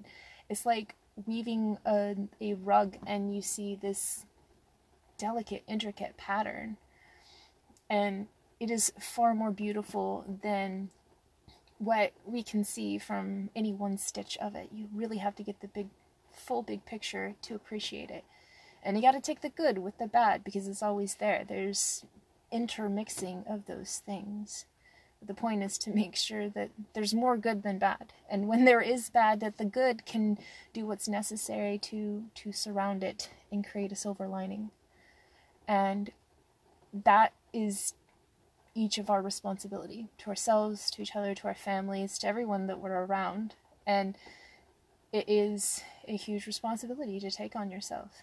[0.49, 0.95] it's like
[1.27, 4.27] weaving a, a rug and you see this
[5.19, 6.77] delicate, intricate pattern.
[7.89, 8.27] And
[8.59, 10.91] it is far more beautiful than
[11.79, 14.69] what we can see from any one stitch of it.
[14.73, 15.89] You really have to get the big,
[16.33, 18.25] full big picture to appreciate it.
[18.83, 21.45] And you got to take the good with the bad because it's always there.
[21.47, 22.05] There's
[22.55, 24.65] intermixing of those things.
[25.21, 28.13] The point is to make sure that there's more good than bad.
[28.31, 30.39] And when there is bad that the good can
[30.73, 34.71] do what's necessary to to surround it and create a silver lining.
[35.67, 36.13] And
[36.93, 37.95] that is
[38.75, 42.81] each of our responsibility to ourselves to each other to our families to everyone that
[42.81, 43.55] we're around.
[43.87, 44.17] And
[45.13, 48.23] it is a huge responsibility to take on yourself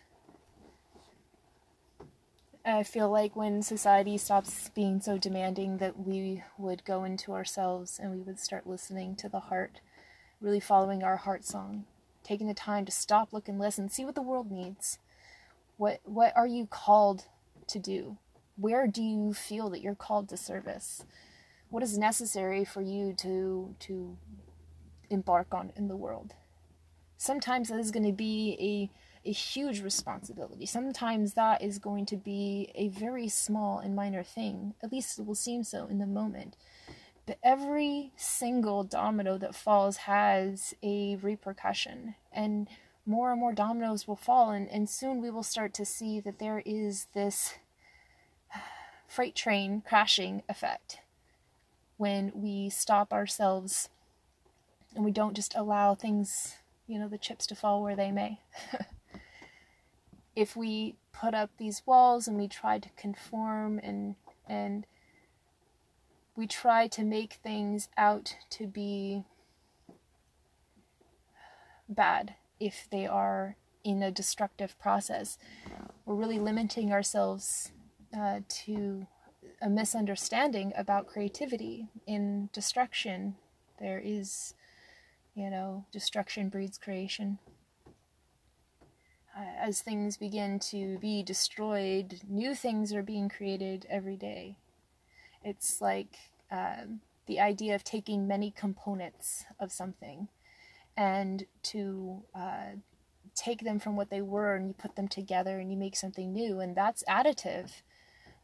[2.63, 7.99] I feel like when society stops being so demanding that we would go into ourselves
[7.99, 9.81] and we would start listening to the heart,
[10.39, 11.85] really following our heart song,
[12.23, 14.99] taking the time to stop, look and listen, see what the world needs.
[15.77, 17.25] What what are you called
[17.67, 18.17] to do?
[18.57, 21.03] Where do you feel that you're called to service?
[21.69, 24.17] What is necessary for you to to
[25.09, 26.35] embark on in the world?
[27.17, 30.65] Sometimes that is going to be a a huge responsibility.
[30.65, 35.25] Sometimes that is going to be a very small and minor thing, at least it
[35.25, 36.57] will seem so in the moment.
[37.25, 42.67] But every single domino that falls has a repercussion, and
[43.05, 46.39] more and more dominoes will fall, and, and soon we will start to see that
[46.39, 47.55] there is this
[49.07, 50.99] freight train crashing effect
[51.97, 53.89] when we stop ourselves
[54.95, 56.55] and we don't just allow things,
[56.87, 58.39] you know, the chips to fall where they may.
[60.35, 64.15] if we put up these walls and we try to conform and
[64.47, 64.85] and
[66.35, 69.23] we try to make things out to be
[71.89, 75.37] bad if they are in a destructive process.
[76.05, 77.71] We're really limiting ourselves
[78.17, 79.07] uh, to
[79.61, 81.89] a misunderstanding about creativity.
[82.07, 83.35] In destruction,
[83.79, 84.53] there is,
[85.35, 87.39] you know, destruction breeds creation
[89.35, 94.57] as things begin to be destroyed, new things are being created every day.
[95.43, 96.15] It's like
[96.51, 100.27] um, the idea of taking many components of something
[100.97, 102.75] and to uh,
[103.35, 106.33] take them from what they were and you put them together and you make something
[106.33, 107.81] new, and that's additive.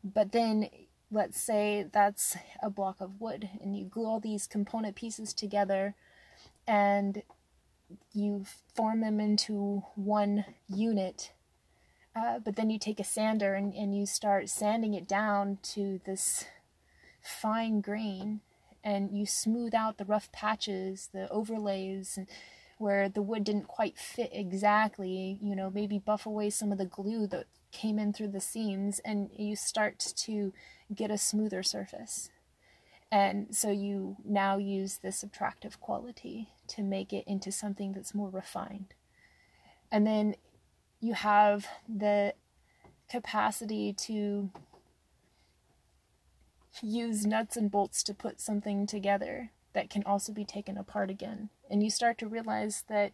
[0.04, 0.70] But then
[1.12, 5.96] let's say that's a block of wood and you glue all these component pieces together
[6.68, 7.24] and
[8.14, 8.46] you
[8.76, 11.32] form them into one unit.
[12.16, 16.00] Uh, but then you take a sander and, and you start sanding it down to
[16.06, 16.46] this
[17.22, 18.42] fine grain
[18.84, 22.18] and you smooth out the rough patches, the overlays,
[22.78, 26.86] where the wood didn't quite fit exactly, you know, maybe buff away some of the
[26.86, 30.54] glue that came in through the seams, and you start to
[30.94, 32.30] get a smoother surface.
[33.12, 38.30] And so you now use the subtractive quality to make it into something that's more
[38.30, 38.94] refined.
[39.92, 40.36] And then
[41.00, 42.34] you have the
[43.10, 44.50] capacity to
[46.82, 51.50] use nuts and bolts to put something together that can also be taken apart again.
[51.70, 53.12] And you start to realize that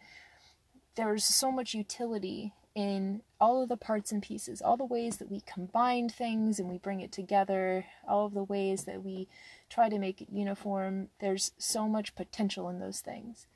[0.96, 5.30] there's so much utility in all of the parts and pieces, all the ways that
[5.30, 9.28] we combine things and we bring it together, all of the ways that we
[9.74, 11.08] try to make it uniform.
[11.20, 13.48] There's so much potential in those things.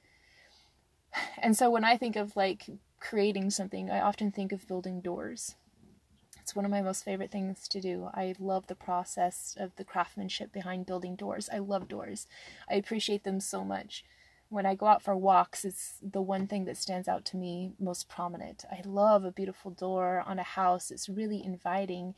[1.37, 2.65] And so when I think of like
[2.99, 5.55] creating something, I often think of building doors.
[6.41, 8.09] It's one of my most favorite things to do.
[8.13, 11.49] I love the process of the craftsmanship behind building doors.
[11.51, 12.25] I love doors.
[12.69, 14.03] I appreciate them so much
[14.49, 17.73] when I go out for walks, it's the one thing that stands out to me
[17.79, 18.63] most prominent.
[18.71, 20.89] I love a beautiful door on a house.
[20.89, 22.15] It's really inviting.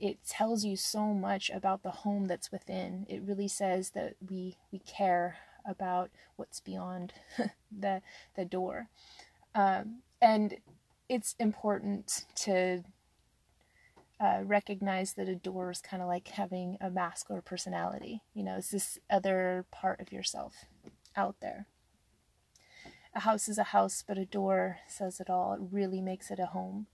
[0.00, 3.06] It tells you so much about the home that's within.
[3.08, 7.12] It really says that we we care about what's beyond
[7.70, 8.00] the
[8.36, 8.88] the door,
[9.54, 10.56] um, and
[11.08, 12.84] it's important to
[14.18, 18.22] uh, recognize that a door is kind of like having a mask or a personality.
[18.32, 20.64] You know, it's this other part of yourself
[21.16, 21.66] out there.
[23.14, 25.54] A house is a house, but a door says it all.
[25.54, 26.86] It really makes it a home.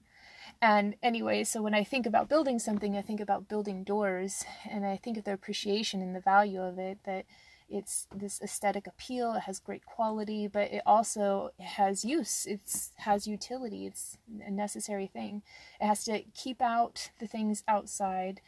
[0.61, 4.87] And anyway, so when I think about building something, I think about building doors and
[4.87, 7.25] I think of the appreciation and the value of it that
[7.69, 12.61] it's this aesthetic appeal, it has great quality, but it also has use, it
[12.99, 15.43] has utility, it's a necessary thing.
[15.81, 18.43] It has to keep out the things outside,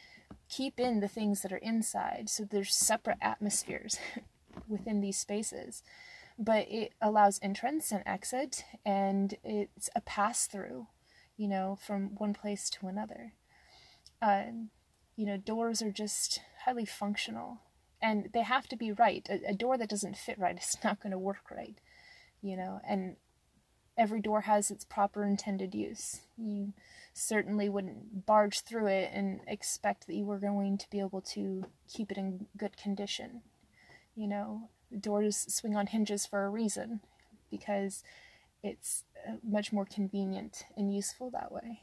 [0.49, 2.29] keep in the things that are inside.
[2.29, 3.99] So there's separate atmospheres
[4.69, 5.83] within these spaces.
[6.39, 10.89] But it allows entrance and exit and it's a pass through
[11.37, 13.33] you know from one place to another.
[14.21, 14.45] Uh,
[15.17, 17.59] you know doors are just highly functional
[18.03, 19.27] and they have to be right.
[19.31, 21.79] A, a door that doesn't fit right is not going to work right
[22.43, 23.17] you know and
[23.97, 26.21] every door has its proper intended use.
[26.37, 26.73] You
[27.13, 31.65] certainly wouldn't barge through it and expect that you were going to be able to
[31.89, 33.43] keep it in good condition
[34.15, 34.69] you know
[35.01, 37.01] doors swing on hinges for a reason
[37.51, 38.03] because
[38.63, 41.81] it's uh, much more convenient and useful that way.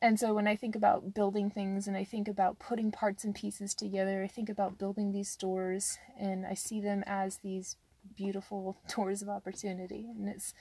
[0.00, 3.32] And so when I think about building things and I think about putting parts and
[3.32, 7.76] pieces together, I think about building these doors and I see them as these
[8.16, 10.08] beautiful doors of opportunity.
[10.10, 10.54] And it's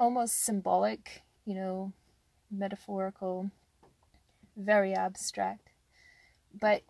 [0.00, 1.92] almost symbolic, you know,
[2.50, 3.52] metaphorical,
[4.56, 5.68] very abstract.
[6.52, 6.82] But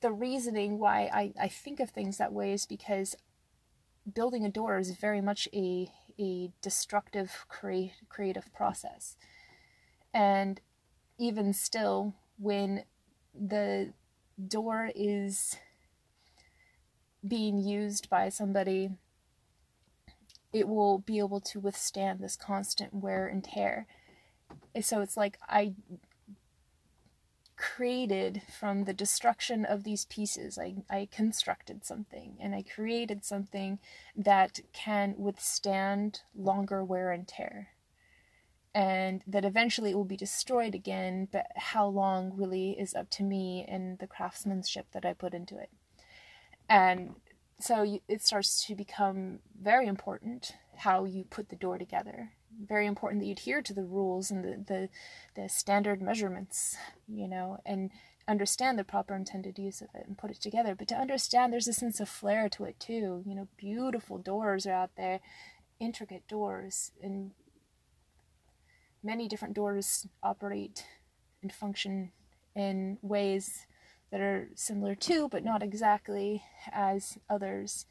[0.00, 3.16] the reasoning why I, I think of things that way is because
[4.12, 9.16] building a door is very much a a destructive crea- creative process.
[10.12, 10.60] And
[11.18, 12.84] even still, when
[13.34, 13.92] the
[14.46, 15.56] door is
[17.26, 18.90] being used by somebody,
[20.52, 23.86] it will be able to withstand this constant wear and tear.
[24.80, 25.74] So it's like I
[27.64, 30.58] created from the destruction of these pieces.
[30.58, 33.78] I, I constructed something and I created something
[34.14, 37.68] that can withstand longer wear and tear.
[38.74, 43.22] And that eventually it will be destroyed again, but how long really is up to
[43.22, 45.70] me and the craftsmanship that I put into it.
[46.68, 47.14] And
[47.60, 52.32] so you, it starts to become very important how you put the door together
[52.66, 54.88] very important that you adhere to the rules and the, the,
[55.42, 56.76] the standard measurements,
[57.08, 57.90] you know, and
[58.26, 60.74] understand the proper intended use of it and put it together.
[60.74, 63.22] But to understand there's a sense of flair to it too.
[63.26, 65.20] You know, beautiful doors are out there,
[65.78, 67.32] intricate doors, and
[69.02, 70.84] many different doors operate
[71.42, 72.12] and function
[72.56, 73.66] in ways
[74.10, 76.42] that are similar to, but not exactly
[76.72, 77.86] as others.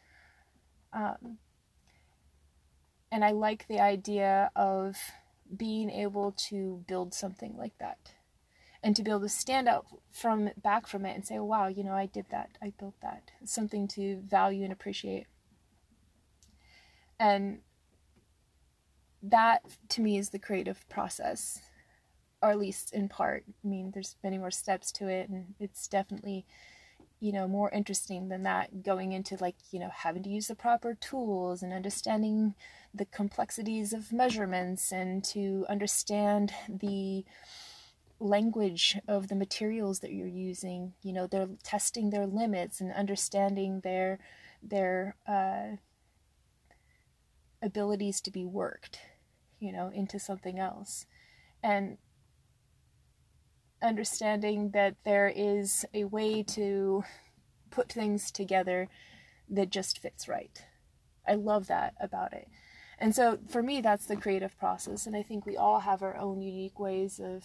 [0.93, 1.37] Um,
[3.13, 4.97] and I like the idea of
[5.55, 8.15] being able to build something like that.
[8.81, 11.83] And to be able to stand up from back from it and say, wow, you
[11.83, 12.57] know, I did that.
[12.59, 13.29] I built that.
[13.45, 15.27] Something to value and appreciate.
[17.19, 17.59] And
[19.21, 21.61] that to me is the creative process,
[22.41, 23.43] or at least in part.
[23.63, 26.47] I mean, there's many more steps to it, and it's definitely
[27.23, 30.55] you know more interesting than that going into like you know having to use the
[30.55, 32.53] proper tools and understanding
[32.93, 37.23] the complexities of measurements and to understand the
[38.19, 43.79] language of the materials that you're using you know they're testing their limits and understanding
[43.83, 44.19] their
[44.61, 45.77] their uh,
[47.61, 48.99] abilities to be worked
[49.63, 51.05] you know into something else.
[51.63, 51.97] And
[53.83, 57.03] understanding that there is a way to
[57.69, 58.87] put things together
[59.49, 60.65] that just fits right.
[61.27, 62.47] I love that about it.
[62.99, 65.05] And so for me, that's the creative process.
[65.05, 67.43] And I think we all have our own unique ways of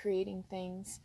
[0.00, 1.00] creating things.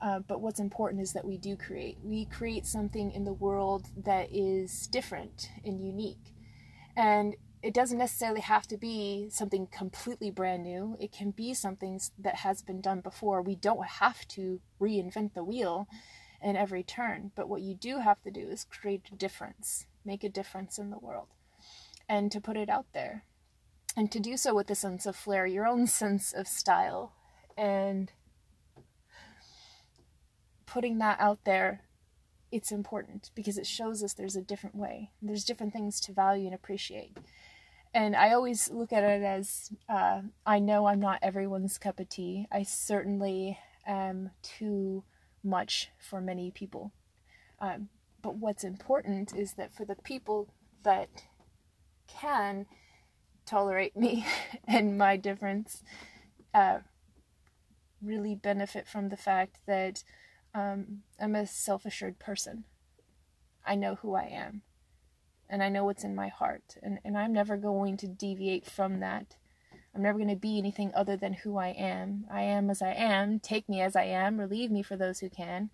[0.00, 1.98] Uh, but what's important is that we do create.
[2.02, 6.34] We create something in the world that is different and unique.
[6.96, 7.34] And
[7.66, 10.96] it doesn't necessarily have to be something completely brand new.
[11.00, 13.42] It can be something that has been done before.
[13.42, 15.88] We don't have to reinvent the wheel
[16.40, 20.22] in every turn, but what you do have to do is create a difference, make
[20.22, 21.26] a difference in the world,
[22.08, 23.24] and to put it out there.
[23.96, 27.14] And to do so with a sense of flair, your own sense of style,
[27.58, 28.12] and
[30.66, 31.80] putting that out there
[32.52, 35.10] it's important because it shows us there's a different way.
[35.20, 37.16] There's different things to value and appreciate.
[37.96, 42.10] And I always look at it as uh, I know I'm not everyone's cup of
[42.10, 42.46] tea.
[42.52, 45.02] I certainly am too
[45.42, 46.92] much for many people.
[47.58, 47.88] Um,
[48.20, 51.08] but what's important is that for the people that
[52.06, 52.66] can
[53.46, 54.26] tolerate me
[54.68, 55.82] and my difference,
[56.52, 56.80] uh,
[58.02, 60.04] really benefit from the fact that
[60.54, 62.64] um, I'm a self assured person.
[63.66, 64.60] I know who I am.
[65.48, 66.76] And I know what's in my heart.
[66.82, 69.36] And, and I'm never going to deviate from that.
[69.94, 72.26] I'm never going to be anything other than who I am.
[72.30, 73.38] I am as I am.
[73.40, 74.38] Take me as I am.
[74.38, 75.70] Relieve me for those who can.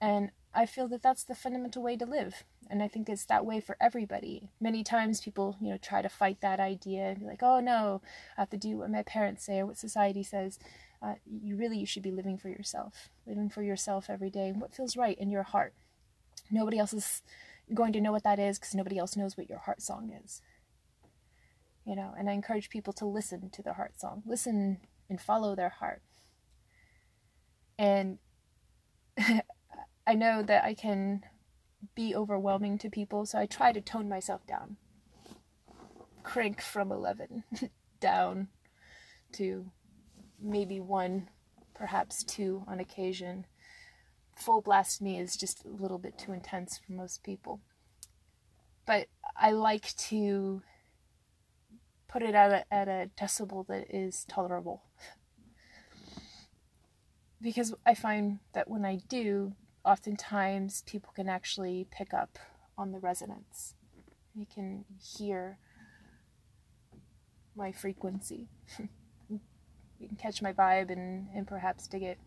[0.00, 2.44] And I feel that that's the fundamental way to live.
[2.68, 4.50] And I think it's that way for everybody.
[4.60, 8.00] Many times people, you know, try to fight that idea and be like, oh no,
[8.36, 10.58] I have to do what my parents say or what society says
[11.04, 14.74] uh, you really you should be living for yourself living for yourself every day what
[14.74, 15.74] feels right in your heart
[16.50, 17.22] nobody else's
[17.72, 20.42] going to know what that is because nobody else knows what your heart song is.
[21.86, 24.22] You know and i encourage people to listen to their heart song.
[24.26, 26.02] Listen and follow their heart.
[27.78, 28.18] And
[30.06, 31.22] i know that i can
[31.94, 34.76] be overwhelming to people so i try to tone myself down.
[36.22, 37.44] Crank from 11
[38.00, 38.48] down
[39.32, 39.66] to
[40.40, 41.28] maybe one,
[41.74, 43.46] perhaps two on occasion.
[44.36, 47.60] Full blast me is just a little bit too intense for most people.
[48.86, 49.06] But
[49.36, 50.62] I like to
[52.08, 54.82] put it at a, at a decibel that is tolerable.
[57.42, 59.52] because I find that when I do,
[59.84, 62.38] oftentimes people can actually pick up
[62.78, 63.74] on the resonance.
[64.34, 65.58] They can hear
[67.56, 68.48] my frequency.
[69.28, 72.18] you can catch my vibe and, and perhaps dig it.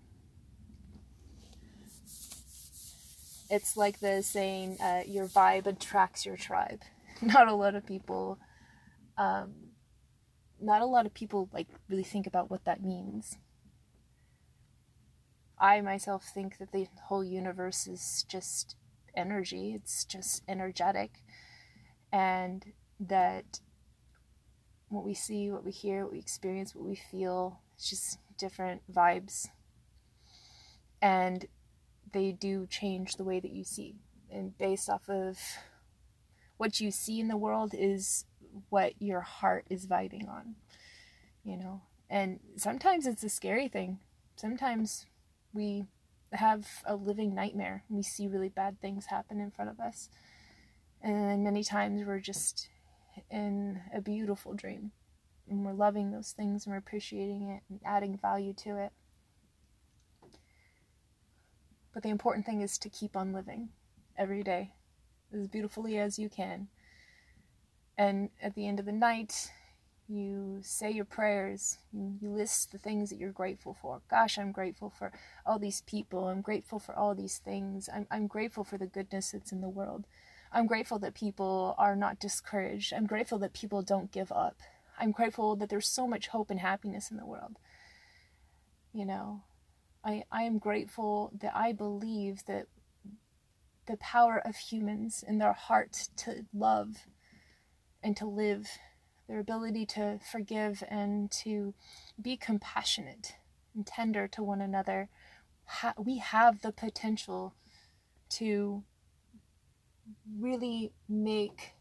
[3.50, 6.82] It's like the saying, uh, your vibe attracts your tribe.
[7.22, 8.40] Not a lot of people,
[9.18, 9.54] um,
[10.60, 13.38] not a lot of people like really think about what that means.
[15.60, 18.76] I myself think that the whole universe is just
[19.16, 21.24] energy, it's just energetic,
[22.12, 23.60] and that
[24.90, 27.62] what we see, what we hear, what we experience, what we feel.
[27.76, 29.48] It's just different vibes.
[31.02, 31.46] And
[32.14, 33.96] they do change the way that you see.
[34.32, 35.38] And based off of
[36.58, 38.26] what you see in the world is
[38.70, 40.56] what your heart is vibing on,
[41.44, 41.82] you know.
[42.10, 44.00] And sometimes it's a scary thing.
[44.36, 45.06] Sometimes
[45.54, 45.86] we
[46.34, 47.84] have a living nightmare.
[47.90, 50.10] We see really bad things happen in front of us.
[51.02, 52.70] And many times we're just
[53.30, 54.92] in a beautiful dream.
[55.50, 58.92] And we're loving those things and we're appreciating it and adding value to it.
[61.98, 63.70] But the important thing is to keep on living
[64.16, 64.76] every day
[65.34, 66.68] as beautifully as you can.
[67.98, 69.52] And at the end of the night,
[70.08, 74.04] you say your prayers, you, list the things that you're grateful for.
[74.12, 75.12] Gosh, I'm grateful for
[75.44, 76.28] all these people.
[76.28, 77.90] I'm grateful for all these things.
[77.92, 80.06] I'm, I'm grateful for the goodness that's in the world.
[80.52, 82.94] I'm grateful that people are not discouraged.
[82.94, 84.58] I'm grateful that people don't give up.
[85.00, 87.58] I'm grateful that there's so much hope and happiness in the world.
[88.94, 89.42] You know,
[90.08, 92.68] I, I am grateful that I believe that
[93.88, 96.96] the power of humans in their heart to love
[98.02, 98.70] and to live,
[99.28, 101.74] their ability to forgive and to
[102.22, 103.36] be compassionate
[103.76, 105.10] and tender to one another,
[105.66, 107.54] ha- we have the potential
[108.30, 108.84] to
[110.40, 111.74] really make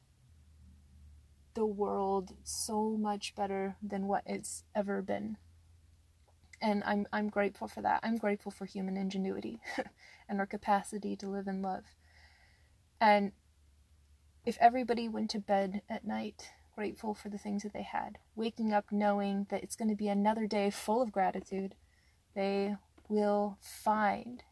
[1.54, 5.36] the world so much better than what it's ever been.
[6.66, 8.00] And I'm I'm grateful for that.
[8.02, 9.60] I'm grateful for human ingenuity
[10.28, 11.84] and our capacity to live in love.
[13.00, 13.30] And
[14.44, 18.72] if everybody went to bed at night grateful for the things that they had, waking
[18.72, 21.76] up knowing that it's going to be another day full of gratitude,
[22.34, 22.74] they
[23.08, 24.42] will find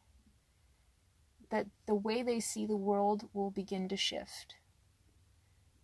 [1.51, 4.55] that the way they see the world will begin to shift.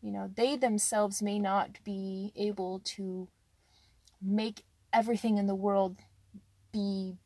[0.00, 3.26] You know, they themselves may not be able to
[4.22, 4.62] make
[4.92, 5.98] everything in the world
[6.72, 7.18] be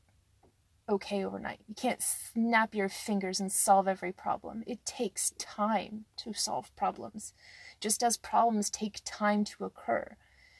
[0.89, 1.61] okay overnight.
[1.67, 4.63] You can't snap your fingers and solve every problem.
[4.67, 7.33] It takes time to solve problems,
[7.81, 10.17] just as problems take time to occur.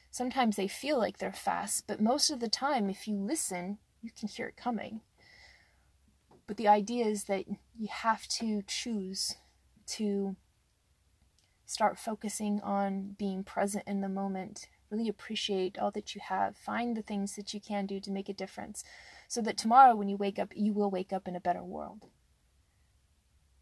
[0.09, 4.11] Sometimes they feel like they're fast, but most of the time, if you listen, you
[4.17, 5.01] can hear it coming.
[6.47, 9.35] But the idea is that you have to choose
[9.87, 10.35] to
[11.65, 14.67] start focusing on being present in the moment.
[14.95, 16.55] Really appreciate all that you have.
[16.55, 18.81] Find the things that you can do to make a difference
[19.27, 22.05] so that tomorrow when you wake up, you will wake up in a better world.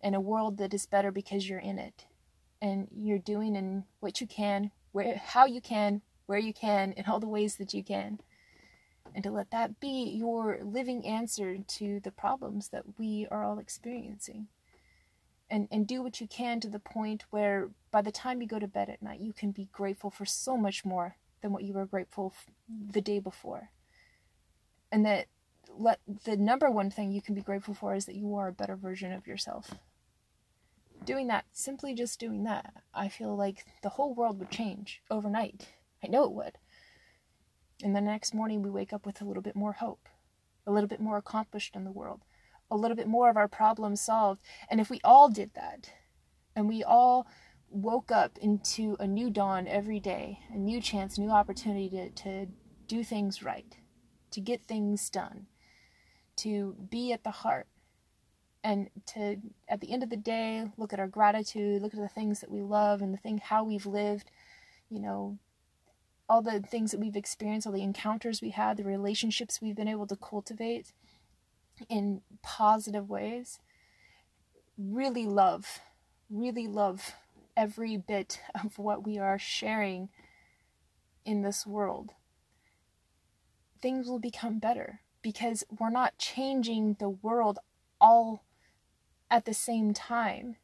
[0.03, 2.05] In a world that is better because you're in it
[2.61, 7.05] and you're doing in what you can, where how you can, where you can, in
[7.05, 8.19] all the ways that you can.
[9.15, 13.57] And to let that be your living answer to the problems that we are all
[13.57, 14.49] experiencing.
[15.49, 18.59] And, and do what you can to the point where by the time you go
[18.59, 21.73] to bed at night, you can be grateful for so much more than what you
[21.73, 22.33] were grateful
[22.67, 23.69] the day before.
[24.91, 25.27] And that
[25.77, 28.53] let the number one thing you can be grateful for is that you are a
[28.53, 29.75] better version of yourself.
[31.05, 35.67] Doing that, simply just doing that, I feel like the whole world would change overnight.
[36.03, 36.57] I know it would.
[37.83, 40.07] And the next morning we wake up with a little bit more hope,
[40.65, 42.21] a little bit more accomplished in the world,
[42.71, 44.41] a little bit more of our problems solved.
[44.69, 45.89] And if we all did that,
[46.55, 47.27] and we all
[47.73, 52.47] woke up into a new dawn every day, a new chance, new opportunity to, to
[52.87, 53.77] do things right,
[54.31, 55.47] to get things done,
[56.37, 57.67] to be at the heart
[58.63, 62.07] and to at the end of the day look at our gratitude look at the
[62.07, 64.31] things that we love and the thing how we've lived
[64.89, 65.37] you know
[66.29, 69.89] all the things that we've experienced all the encounters we had the relationships we've been
[69.89, 70.93] able to cultivate
[71.89, 73.59] in positive ways.
[74.77, 75.79] Really love
[76.29, 77.13] really love
[77.55, 80.09] every bit of what we are sharing
[81.25, 82.11] in this world
[83.83, 87.59] things will become better because we're not changing the world
[87.99, 88.45] all
[89.29, 90.55] at the same time.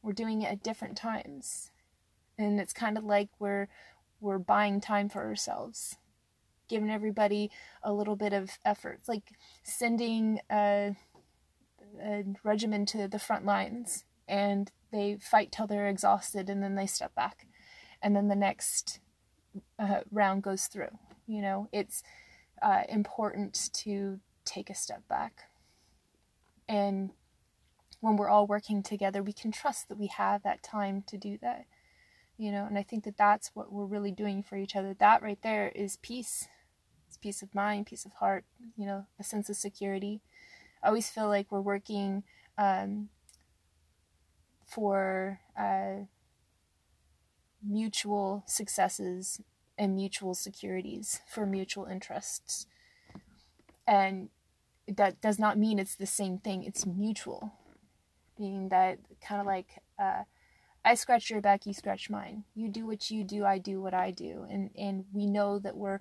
[0.00, 1.72] We're doing it at different times.
[2.38, 3.68] And it's kind of like we're
[4.20, 5.96] we're buying time for ourselves.
[6.68, 7.50] Giving everybody
[7.82, 8.98] a little bit of effort.
[9.00, 9.32] It's like
[9.64, 10.96] sending a,
[12.00, 16.86] a regiment to the front lines and they fight till they're exhausted and then they
[16.86, 17.46] step back.
[18.02, 19.00] And then the next
[19.78, 20.98] uh, round goes through.
[21.26, 22.02] You know, it's
[22.62, 25.44] uh, important to take a step back.
[26.68, 27.10] And
[28.00, 31.38] when we're all working together, we can trust that we have that time to do
[31.40, 31.64] that.
[32.36, 34.94] You know, and I think that that's what we're really doing for each other.
[34.94, 36.48] That right there is peace.
[37.06, 38.44] It's peace of mind, peace of heart,
[38.76, 40.20] you know, a sense of security.
[40.82, 42.24] I always feel like we're working
[42.58, 43.08] um,
[44.66, 46.06] for uh,
[47.62, 49.40] mutual successes
[49.76, 52.66] and mutual securities for mutual interests.
[53.86, 54.28] And
[54.86, 57.52] that does not mean it's the same thing, it's mutual.
[58.36, 60.22] Being that kind of like, uh,
[60.84, 62.44] I scratch your back, you scratch mine.
[62.54, 64.46] You do what you do, I do what I do.
[64.50, 66.00] And, and we know that we're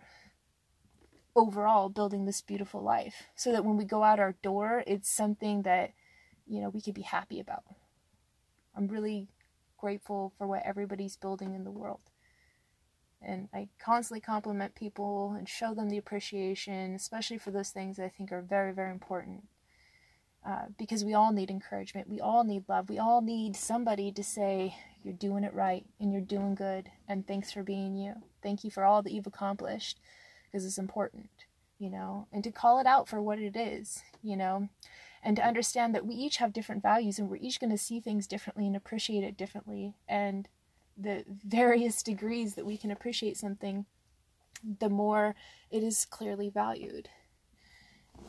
[1.36, 5.64] overall building this beautiful life so that when we go out our door, it's something
[5.64, 5.94] that,
[6.46, 7.64] you know, we could be happy about.
[8.76, 9.28] I'm really
[9.78, 12.00] grateful for what everybody's building in the world
[13.26, 18.06] and I constantly compliment people and show them the appreciation, especially for those things that
[18.06, 19.48] I think are very, very important.
[20.46, 22.10] Uh, because we all need encouragement.
[22.10, 22.90] We all need love.
[22.90, 27.26] We all need somebody to say, You're doing it right and you're doing good, and
[27.26, 28.16] thanks for being you.
[28.42, 30.02] Thank you for all that you've accomplished
[30.46, 31.30] because it's important,
[31.80, 34.68] you know, and to call it out for what it is, you know,
[35.24, 38.00] and to understand that we each have different values and we're each going to see
[38.00, 39.96] things differently and appreciate it differently.
[40.08, 40.50] And
[40.98, 43.86] the various degrees that we can appreciate something,
[44.80, 45.36] the more
[45.72, 47.10] it is clearly valued.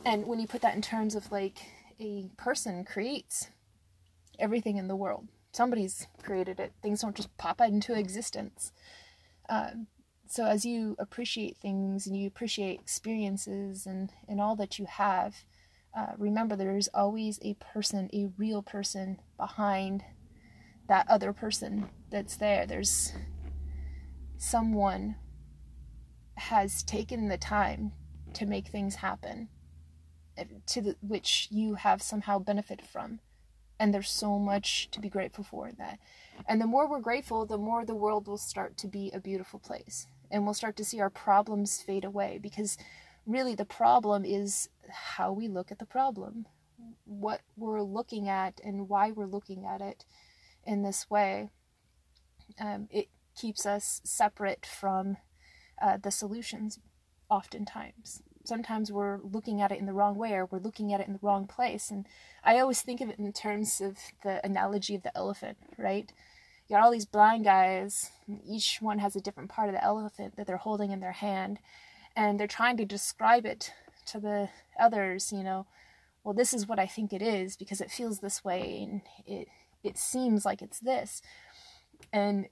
[0.05, 1.59] And when you put that in terms of like
[1.99, 3.49] a person creates
[4.39, 6.73] everything in the world, somebody's created it.
[6.81, 8.71] Things don't just pop out into existence.
[9.49, 9.87] Um,
[10.27, 15.35] so as you appreciate things and you appreciate experiences and, and all that you have,
[15.95, 20.03] uh, remember there's always a person, a real person behind
[20.89, 22.65] that other person that's there.
[22.65, 23.13] There's
[24.37, 25.15] someone
[26.35, 27.93] has taken the time
[28.33, 29.47] to make things happen
[30.37, 33.19] eh, to the, which you have somehow benefited from.
[33.79, 35.99] And there's so much to be grateful for in that.
[36.47, 39.59] And the more we're grateful the more the world will start to be a beautiful
[39.59, 40.07] place.
[40.29, 42.77] And we'll start to see our problems fade away because
[43.25, 46.45] really the problem is how we look at the problem
[47.05, 50.05] what we're looking at and why we're looking at it
[50.65, 51.49] in this way,
[52.59, 53.07] um, it
[53.39, 55.17] keeps us separate from
[55.81, 56.79] uh, the solutions
[57.29, 58.21] oftentimes.
[58.43, 61.13] sometimes we're looking at it in the wrong way or we're looking at it in
[61.13, 61.89] the wrong place.
[61.89, 62.05] And
[62.43, 66.11] I always think of it in terms of the analogy of the elephant, right?
[66.67, 68.11] You got all these blind guys,
[68.47, 71.57] each one has a different part of the elephant that they're holding in their hand,
[72.15, 73.73] and they're trying to describe it
[74.07, 74.49] to the
[74.79, 75.65] others, you know,
[76.23, 79.47] well, this is what I think it is because it feels this way and it
[79.83, 81.21] it seems like it's this.
[82.11, 82.47] And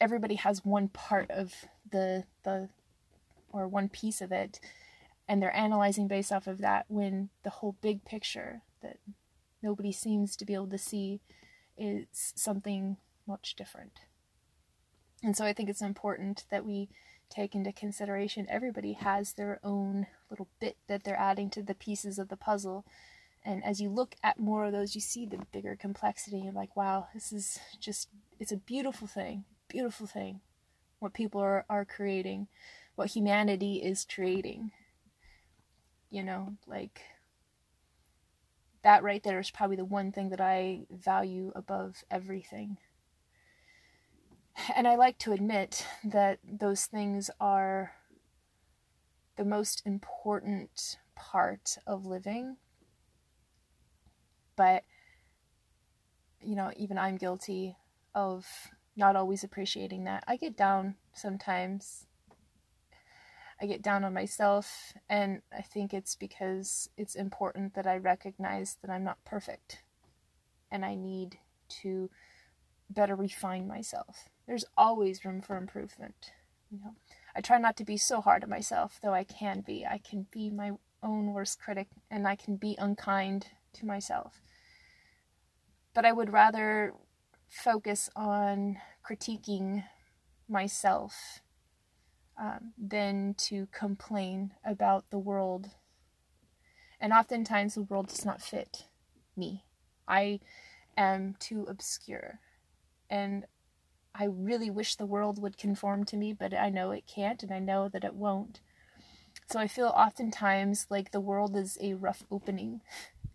[0.00, 1.52] everybody has one part of
[1.90, 2.68] the the
[3.52, 4.60] or one piece of it
[5.28, 8.98] and they're analyzing based off of that when the whole big picture that
[9.62, 11.20] nobody seems to be able to see
[11.78, 14.00] is something much different.
[15.22, 16.88] And so I think it's important that we
[17.30, 22.18] take into consideration everybody has their own little bit that they're adding to the pieces
[22.18, 22.84] of the puzzle.
[23.44, 26.38] And as you look at more of those, you see the bigger complexity.
[26.38, 28.08] You're like, wow, this is just,
[28.40, 30.40] it's a beautiful thing, beautiful thing,
[30.98, 32.48] what people are, are creating,
[32.94, 34.70] what humanity is creating.
[36.10, 37.00] You know, like
[38.82, 42.76] that right there is probably the one thing that I value above everything.
[44.74, 47.92] And I like to admit that those things are
[49.36, 52.56] the most important part of living.
[54.56, 54.84] But,
[56.40, 57.76] you know, even I'm guilty
[58.14, 58.46] of
[58.96, 60.22] not always appreciating that.
[60.28, 62.06] I get down sometimes.
[63.60, 68.76] I get down on myself, and I think it's because it's important that I recognize
[68.82, 69.82] that I'm not perfect
[70.70, 71.38] and I need
[71.82, 72.10] to
[72.90, 76.32] better refine myself there's always room for improvement.
[76.70, 76.94] You know,
[77.34, 79.86] I try not to be so hard on myself, though I can be.
[79.86, 80.72] I can be my
[81.02, 84.40] own worst critic and I can be unkind to myself.
[85.94, 86.94] But I would rather
[87.48, 88.78] focus on
[89.08, 89.84] critiquing
[90.48, 91.40] myself
[92.38, 95.70] um, than to complain about the world.
[97.00, 98.86] And oftentimes the world does not fit
[99.36, 99.64] me.
[100.08, 100.40] I
[100.96, 102.40] am too obscure.
[103.08, 103.46] And
[104.14, 107.52] I really wish the world would conform to me, but I know it can't and
[107.52, 108.60] I know that it won't.
[109.50, 112.80] So I feel oftentimes like the world is a rough opening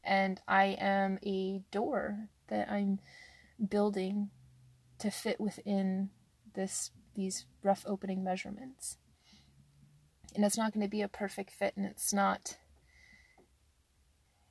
[0.03, 2.99] and I am a door that I'm
[3.67, 4.29] building
[4.99, 6.09] to fit within
[6.53, 8.97] this these rough opening measurements.
[10.33, 12.57] And it's not going to be a perfect fit and it's not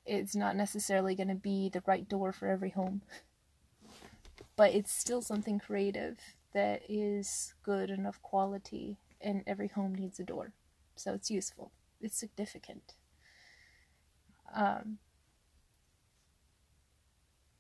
[0.04, 3.02] it's not necessarily going to be the right door for every home
[4.59, 6.18] but it's still something creative
[6.52, 10.52] that is good and of quality, and every home needs a door.
[10.96, 12.94] So it's useful, it's significant.
[14.52, 14.98] Um,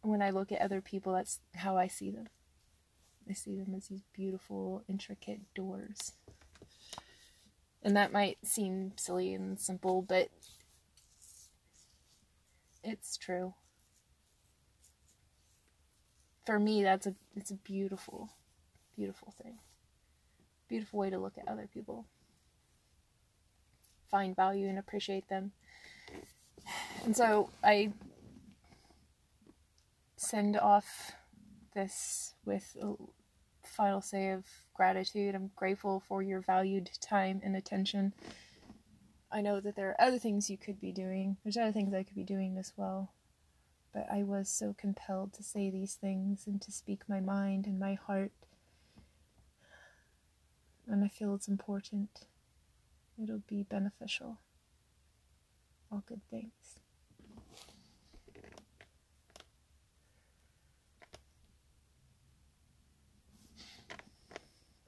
[0.02, 2.26] when I look at other people, that's how I see them.
[3.30, 6.14] I see them as these beautiful, intricate doors.
[7.80, 10.30] And that might seem silly and simple, but
[12.82, 13.54] it's true
[16.48, 18.30] for me that's a it's a beautiful
[18.96, 19.58] beautiful thing.
[20.66, 22.06] Beautiful way to look at other people.
[24.10, 25.52] Find value and appreciate them.
[27.04, 27.92] And so i
[30.16, 31.12] send off
[31.74, 32.94] this with a
[33.62, 35.34] final say of gratitude.
[35.34, 38.14] I'm grateful for your valued time and attention.
[39.30, 41.36] I know that there are other things you could be doing.
[41.44, 43.12] There's other things i could be doing as well
[43.92, 47.78] but I was so compelled to say these things and to speak my mind and
[47.78, 48.32] my heart.
[50.86, 52.26] And I feel it's important.
[53.22, 54.38] It'll be beneficial.
[55.90, 56.78] All good things.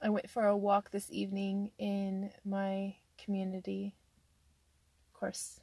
[0.03, 3.93] I went for a walk this evening in my community.
[5.07, 5.59] Of course,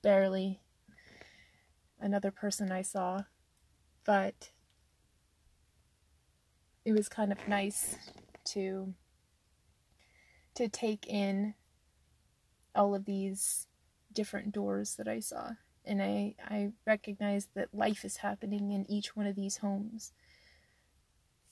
[0.00, 0.60] barely
[2.04, 3.22] another person I saw,
[4.04, 4.50] but
[6.84, 7.96] it was kind of nice
[8.44, 8.94] to
[10.54, 11.54] to take in
[12.74, 13.66] all of these
[14.12, 15.52] different doors that I saw
[15.84, 20.12] and I I recognized that life is happening in each one of these homes.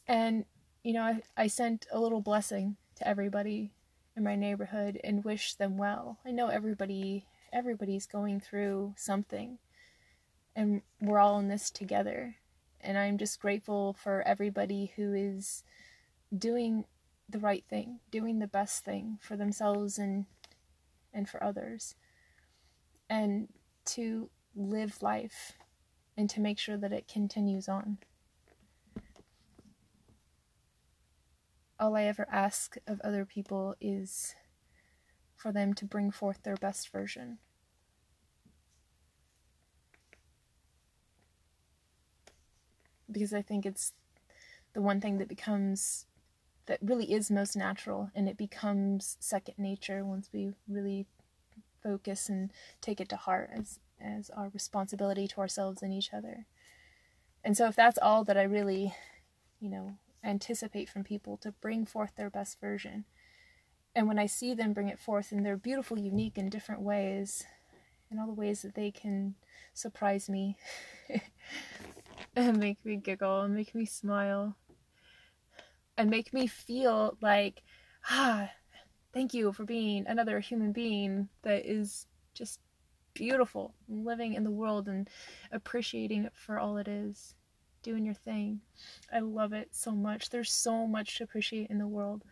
[0.06, 0.44] And
[0.82, 3.72] you know, I, I sent a little blessing to everybody
[4.16, 6.18] in my neighborhood and wished them well.
[6.26, 9.58] I know everybody everybody's going through something
[10.54, 12.36] and we're all in this together.
[12.80, 15.62] And I'm just grateful for everybody who is
[16.36, 16.84] doing
[17.28, 20.26] the right thing, doing the best thing for themselves and
[21.14, 21.94] and for others.
[23.08, 23.48] And
[23.84, 25.52] to live life
[26.16, 27.98] and to make sure that it continues on.
[31.78, 34.34] All I ever ask of other people is
[35.36, 37.38] for them to bring forth their best version.
[43.12, 43.92] Because I think it's
[44.72, 46.06] the one thing that becomes
[46.66, 51.06] that really is most natural and it becomes second nature once we really
[51.82, 56.46] focus and take it to heart as as our responsibility to ourselves and each other.
[57.44, 58.94] And so if that's all that I really,
[59.60, 59.94] you know,
[60.24, 63.04] anticipate from people to bring forth their best version.
[63.94, 67.44] And when I see them bring it forth in their beautiful, unique, and different ways,
[68.10, 69.34] in all the ways that they can
[69.74, 70.56] surprise me
[72.36, 74.56] and make me giggle and make me smile
[75.96, 77.62] and make me feel like,
[78.08, 78.50] ah,
[79.12, 82.60] thank you for being another human being that is just
[83.14, 85.08] beautiful, living in the world and
[85.50, 87.34] appreciating it for all it is,
[87.82, 88.60] doing your thing.
[89.12, 90.30] I love it so much.
[90.30, 92.24] There's so much to appreciate in the world.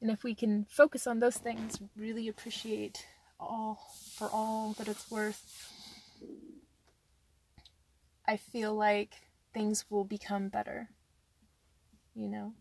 [0.00, 3.04] And if we can focus on those things, really appreciate
[3.40, 5.72] all for all that it's worth,
[8.28, 9.14] I feel like
[9.54, 10.90] things will become better.
[12.14, 12.54] You know,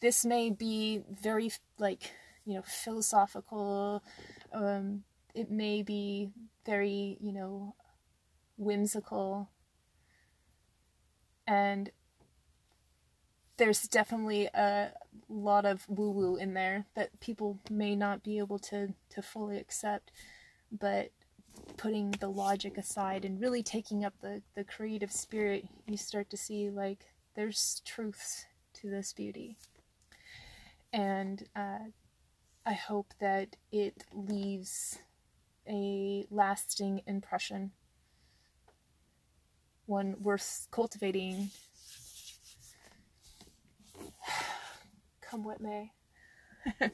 [0.00, 2.12] this may be very like,
[2.44, 4.02] you know, philosophical,
[4.52, 5.04] um,
[5.34, 6.30] it may be
[6.64, 7.74] very, you know,
[8.56, 9.50] whimsical.
[11.46, 11.90] And
[13.56, 14.92] there's definitely a
[15.28, 19.58] lot of woo woo in there that people may not be able to, to fully
[19.58, 20.10] accept.
[20.72, 21.10] But
[21.76, 26.36] putting the logic aside and really taking up the, the creative spirit, you start to
[26.36, 29.56] see like there's truths to this beauty.
[30.92, 31.90] And uh,
[32.64, 34.98] I hope that it leaves
[35.68, 37.72] a lasting impression,
[39.86, 41.50] one worth cultivating.
[45.20, 45.92] Come what may.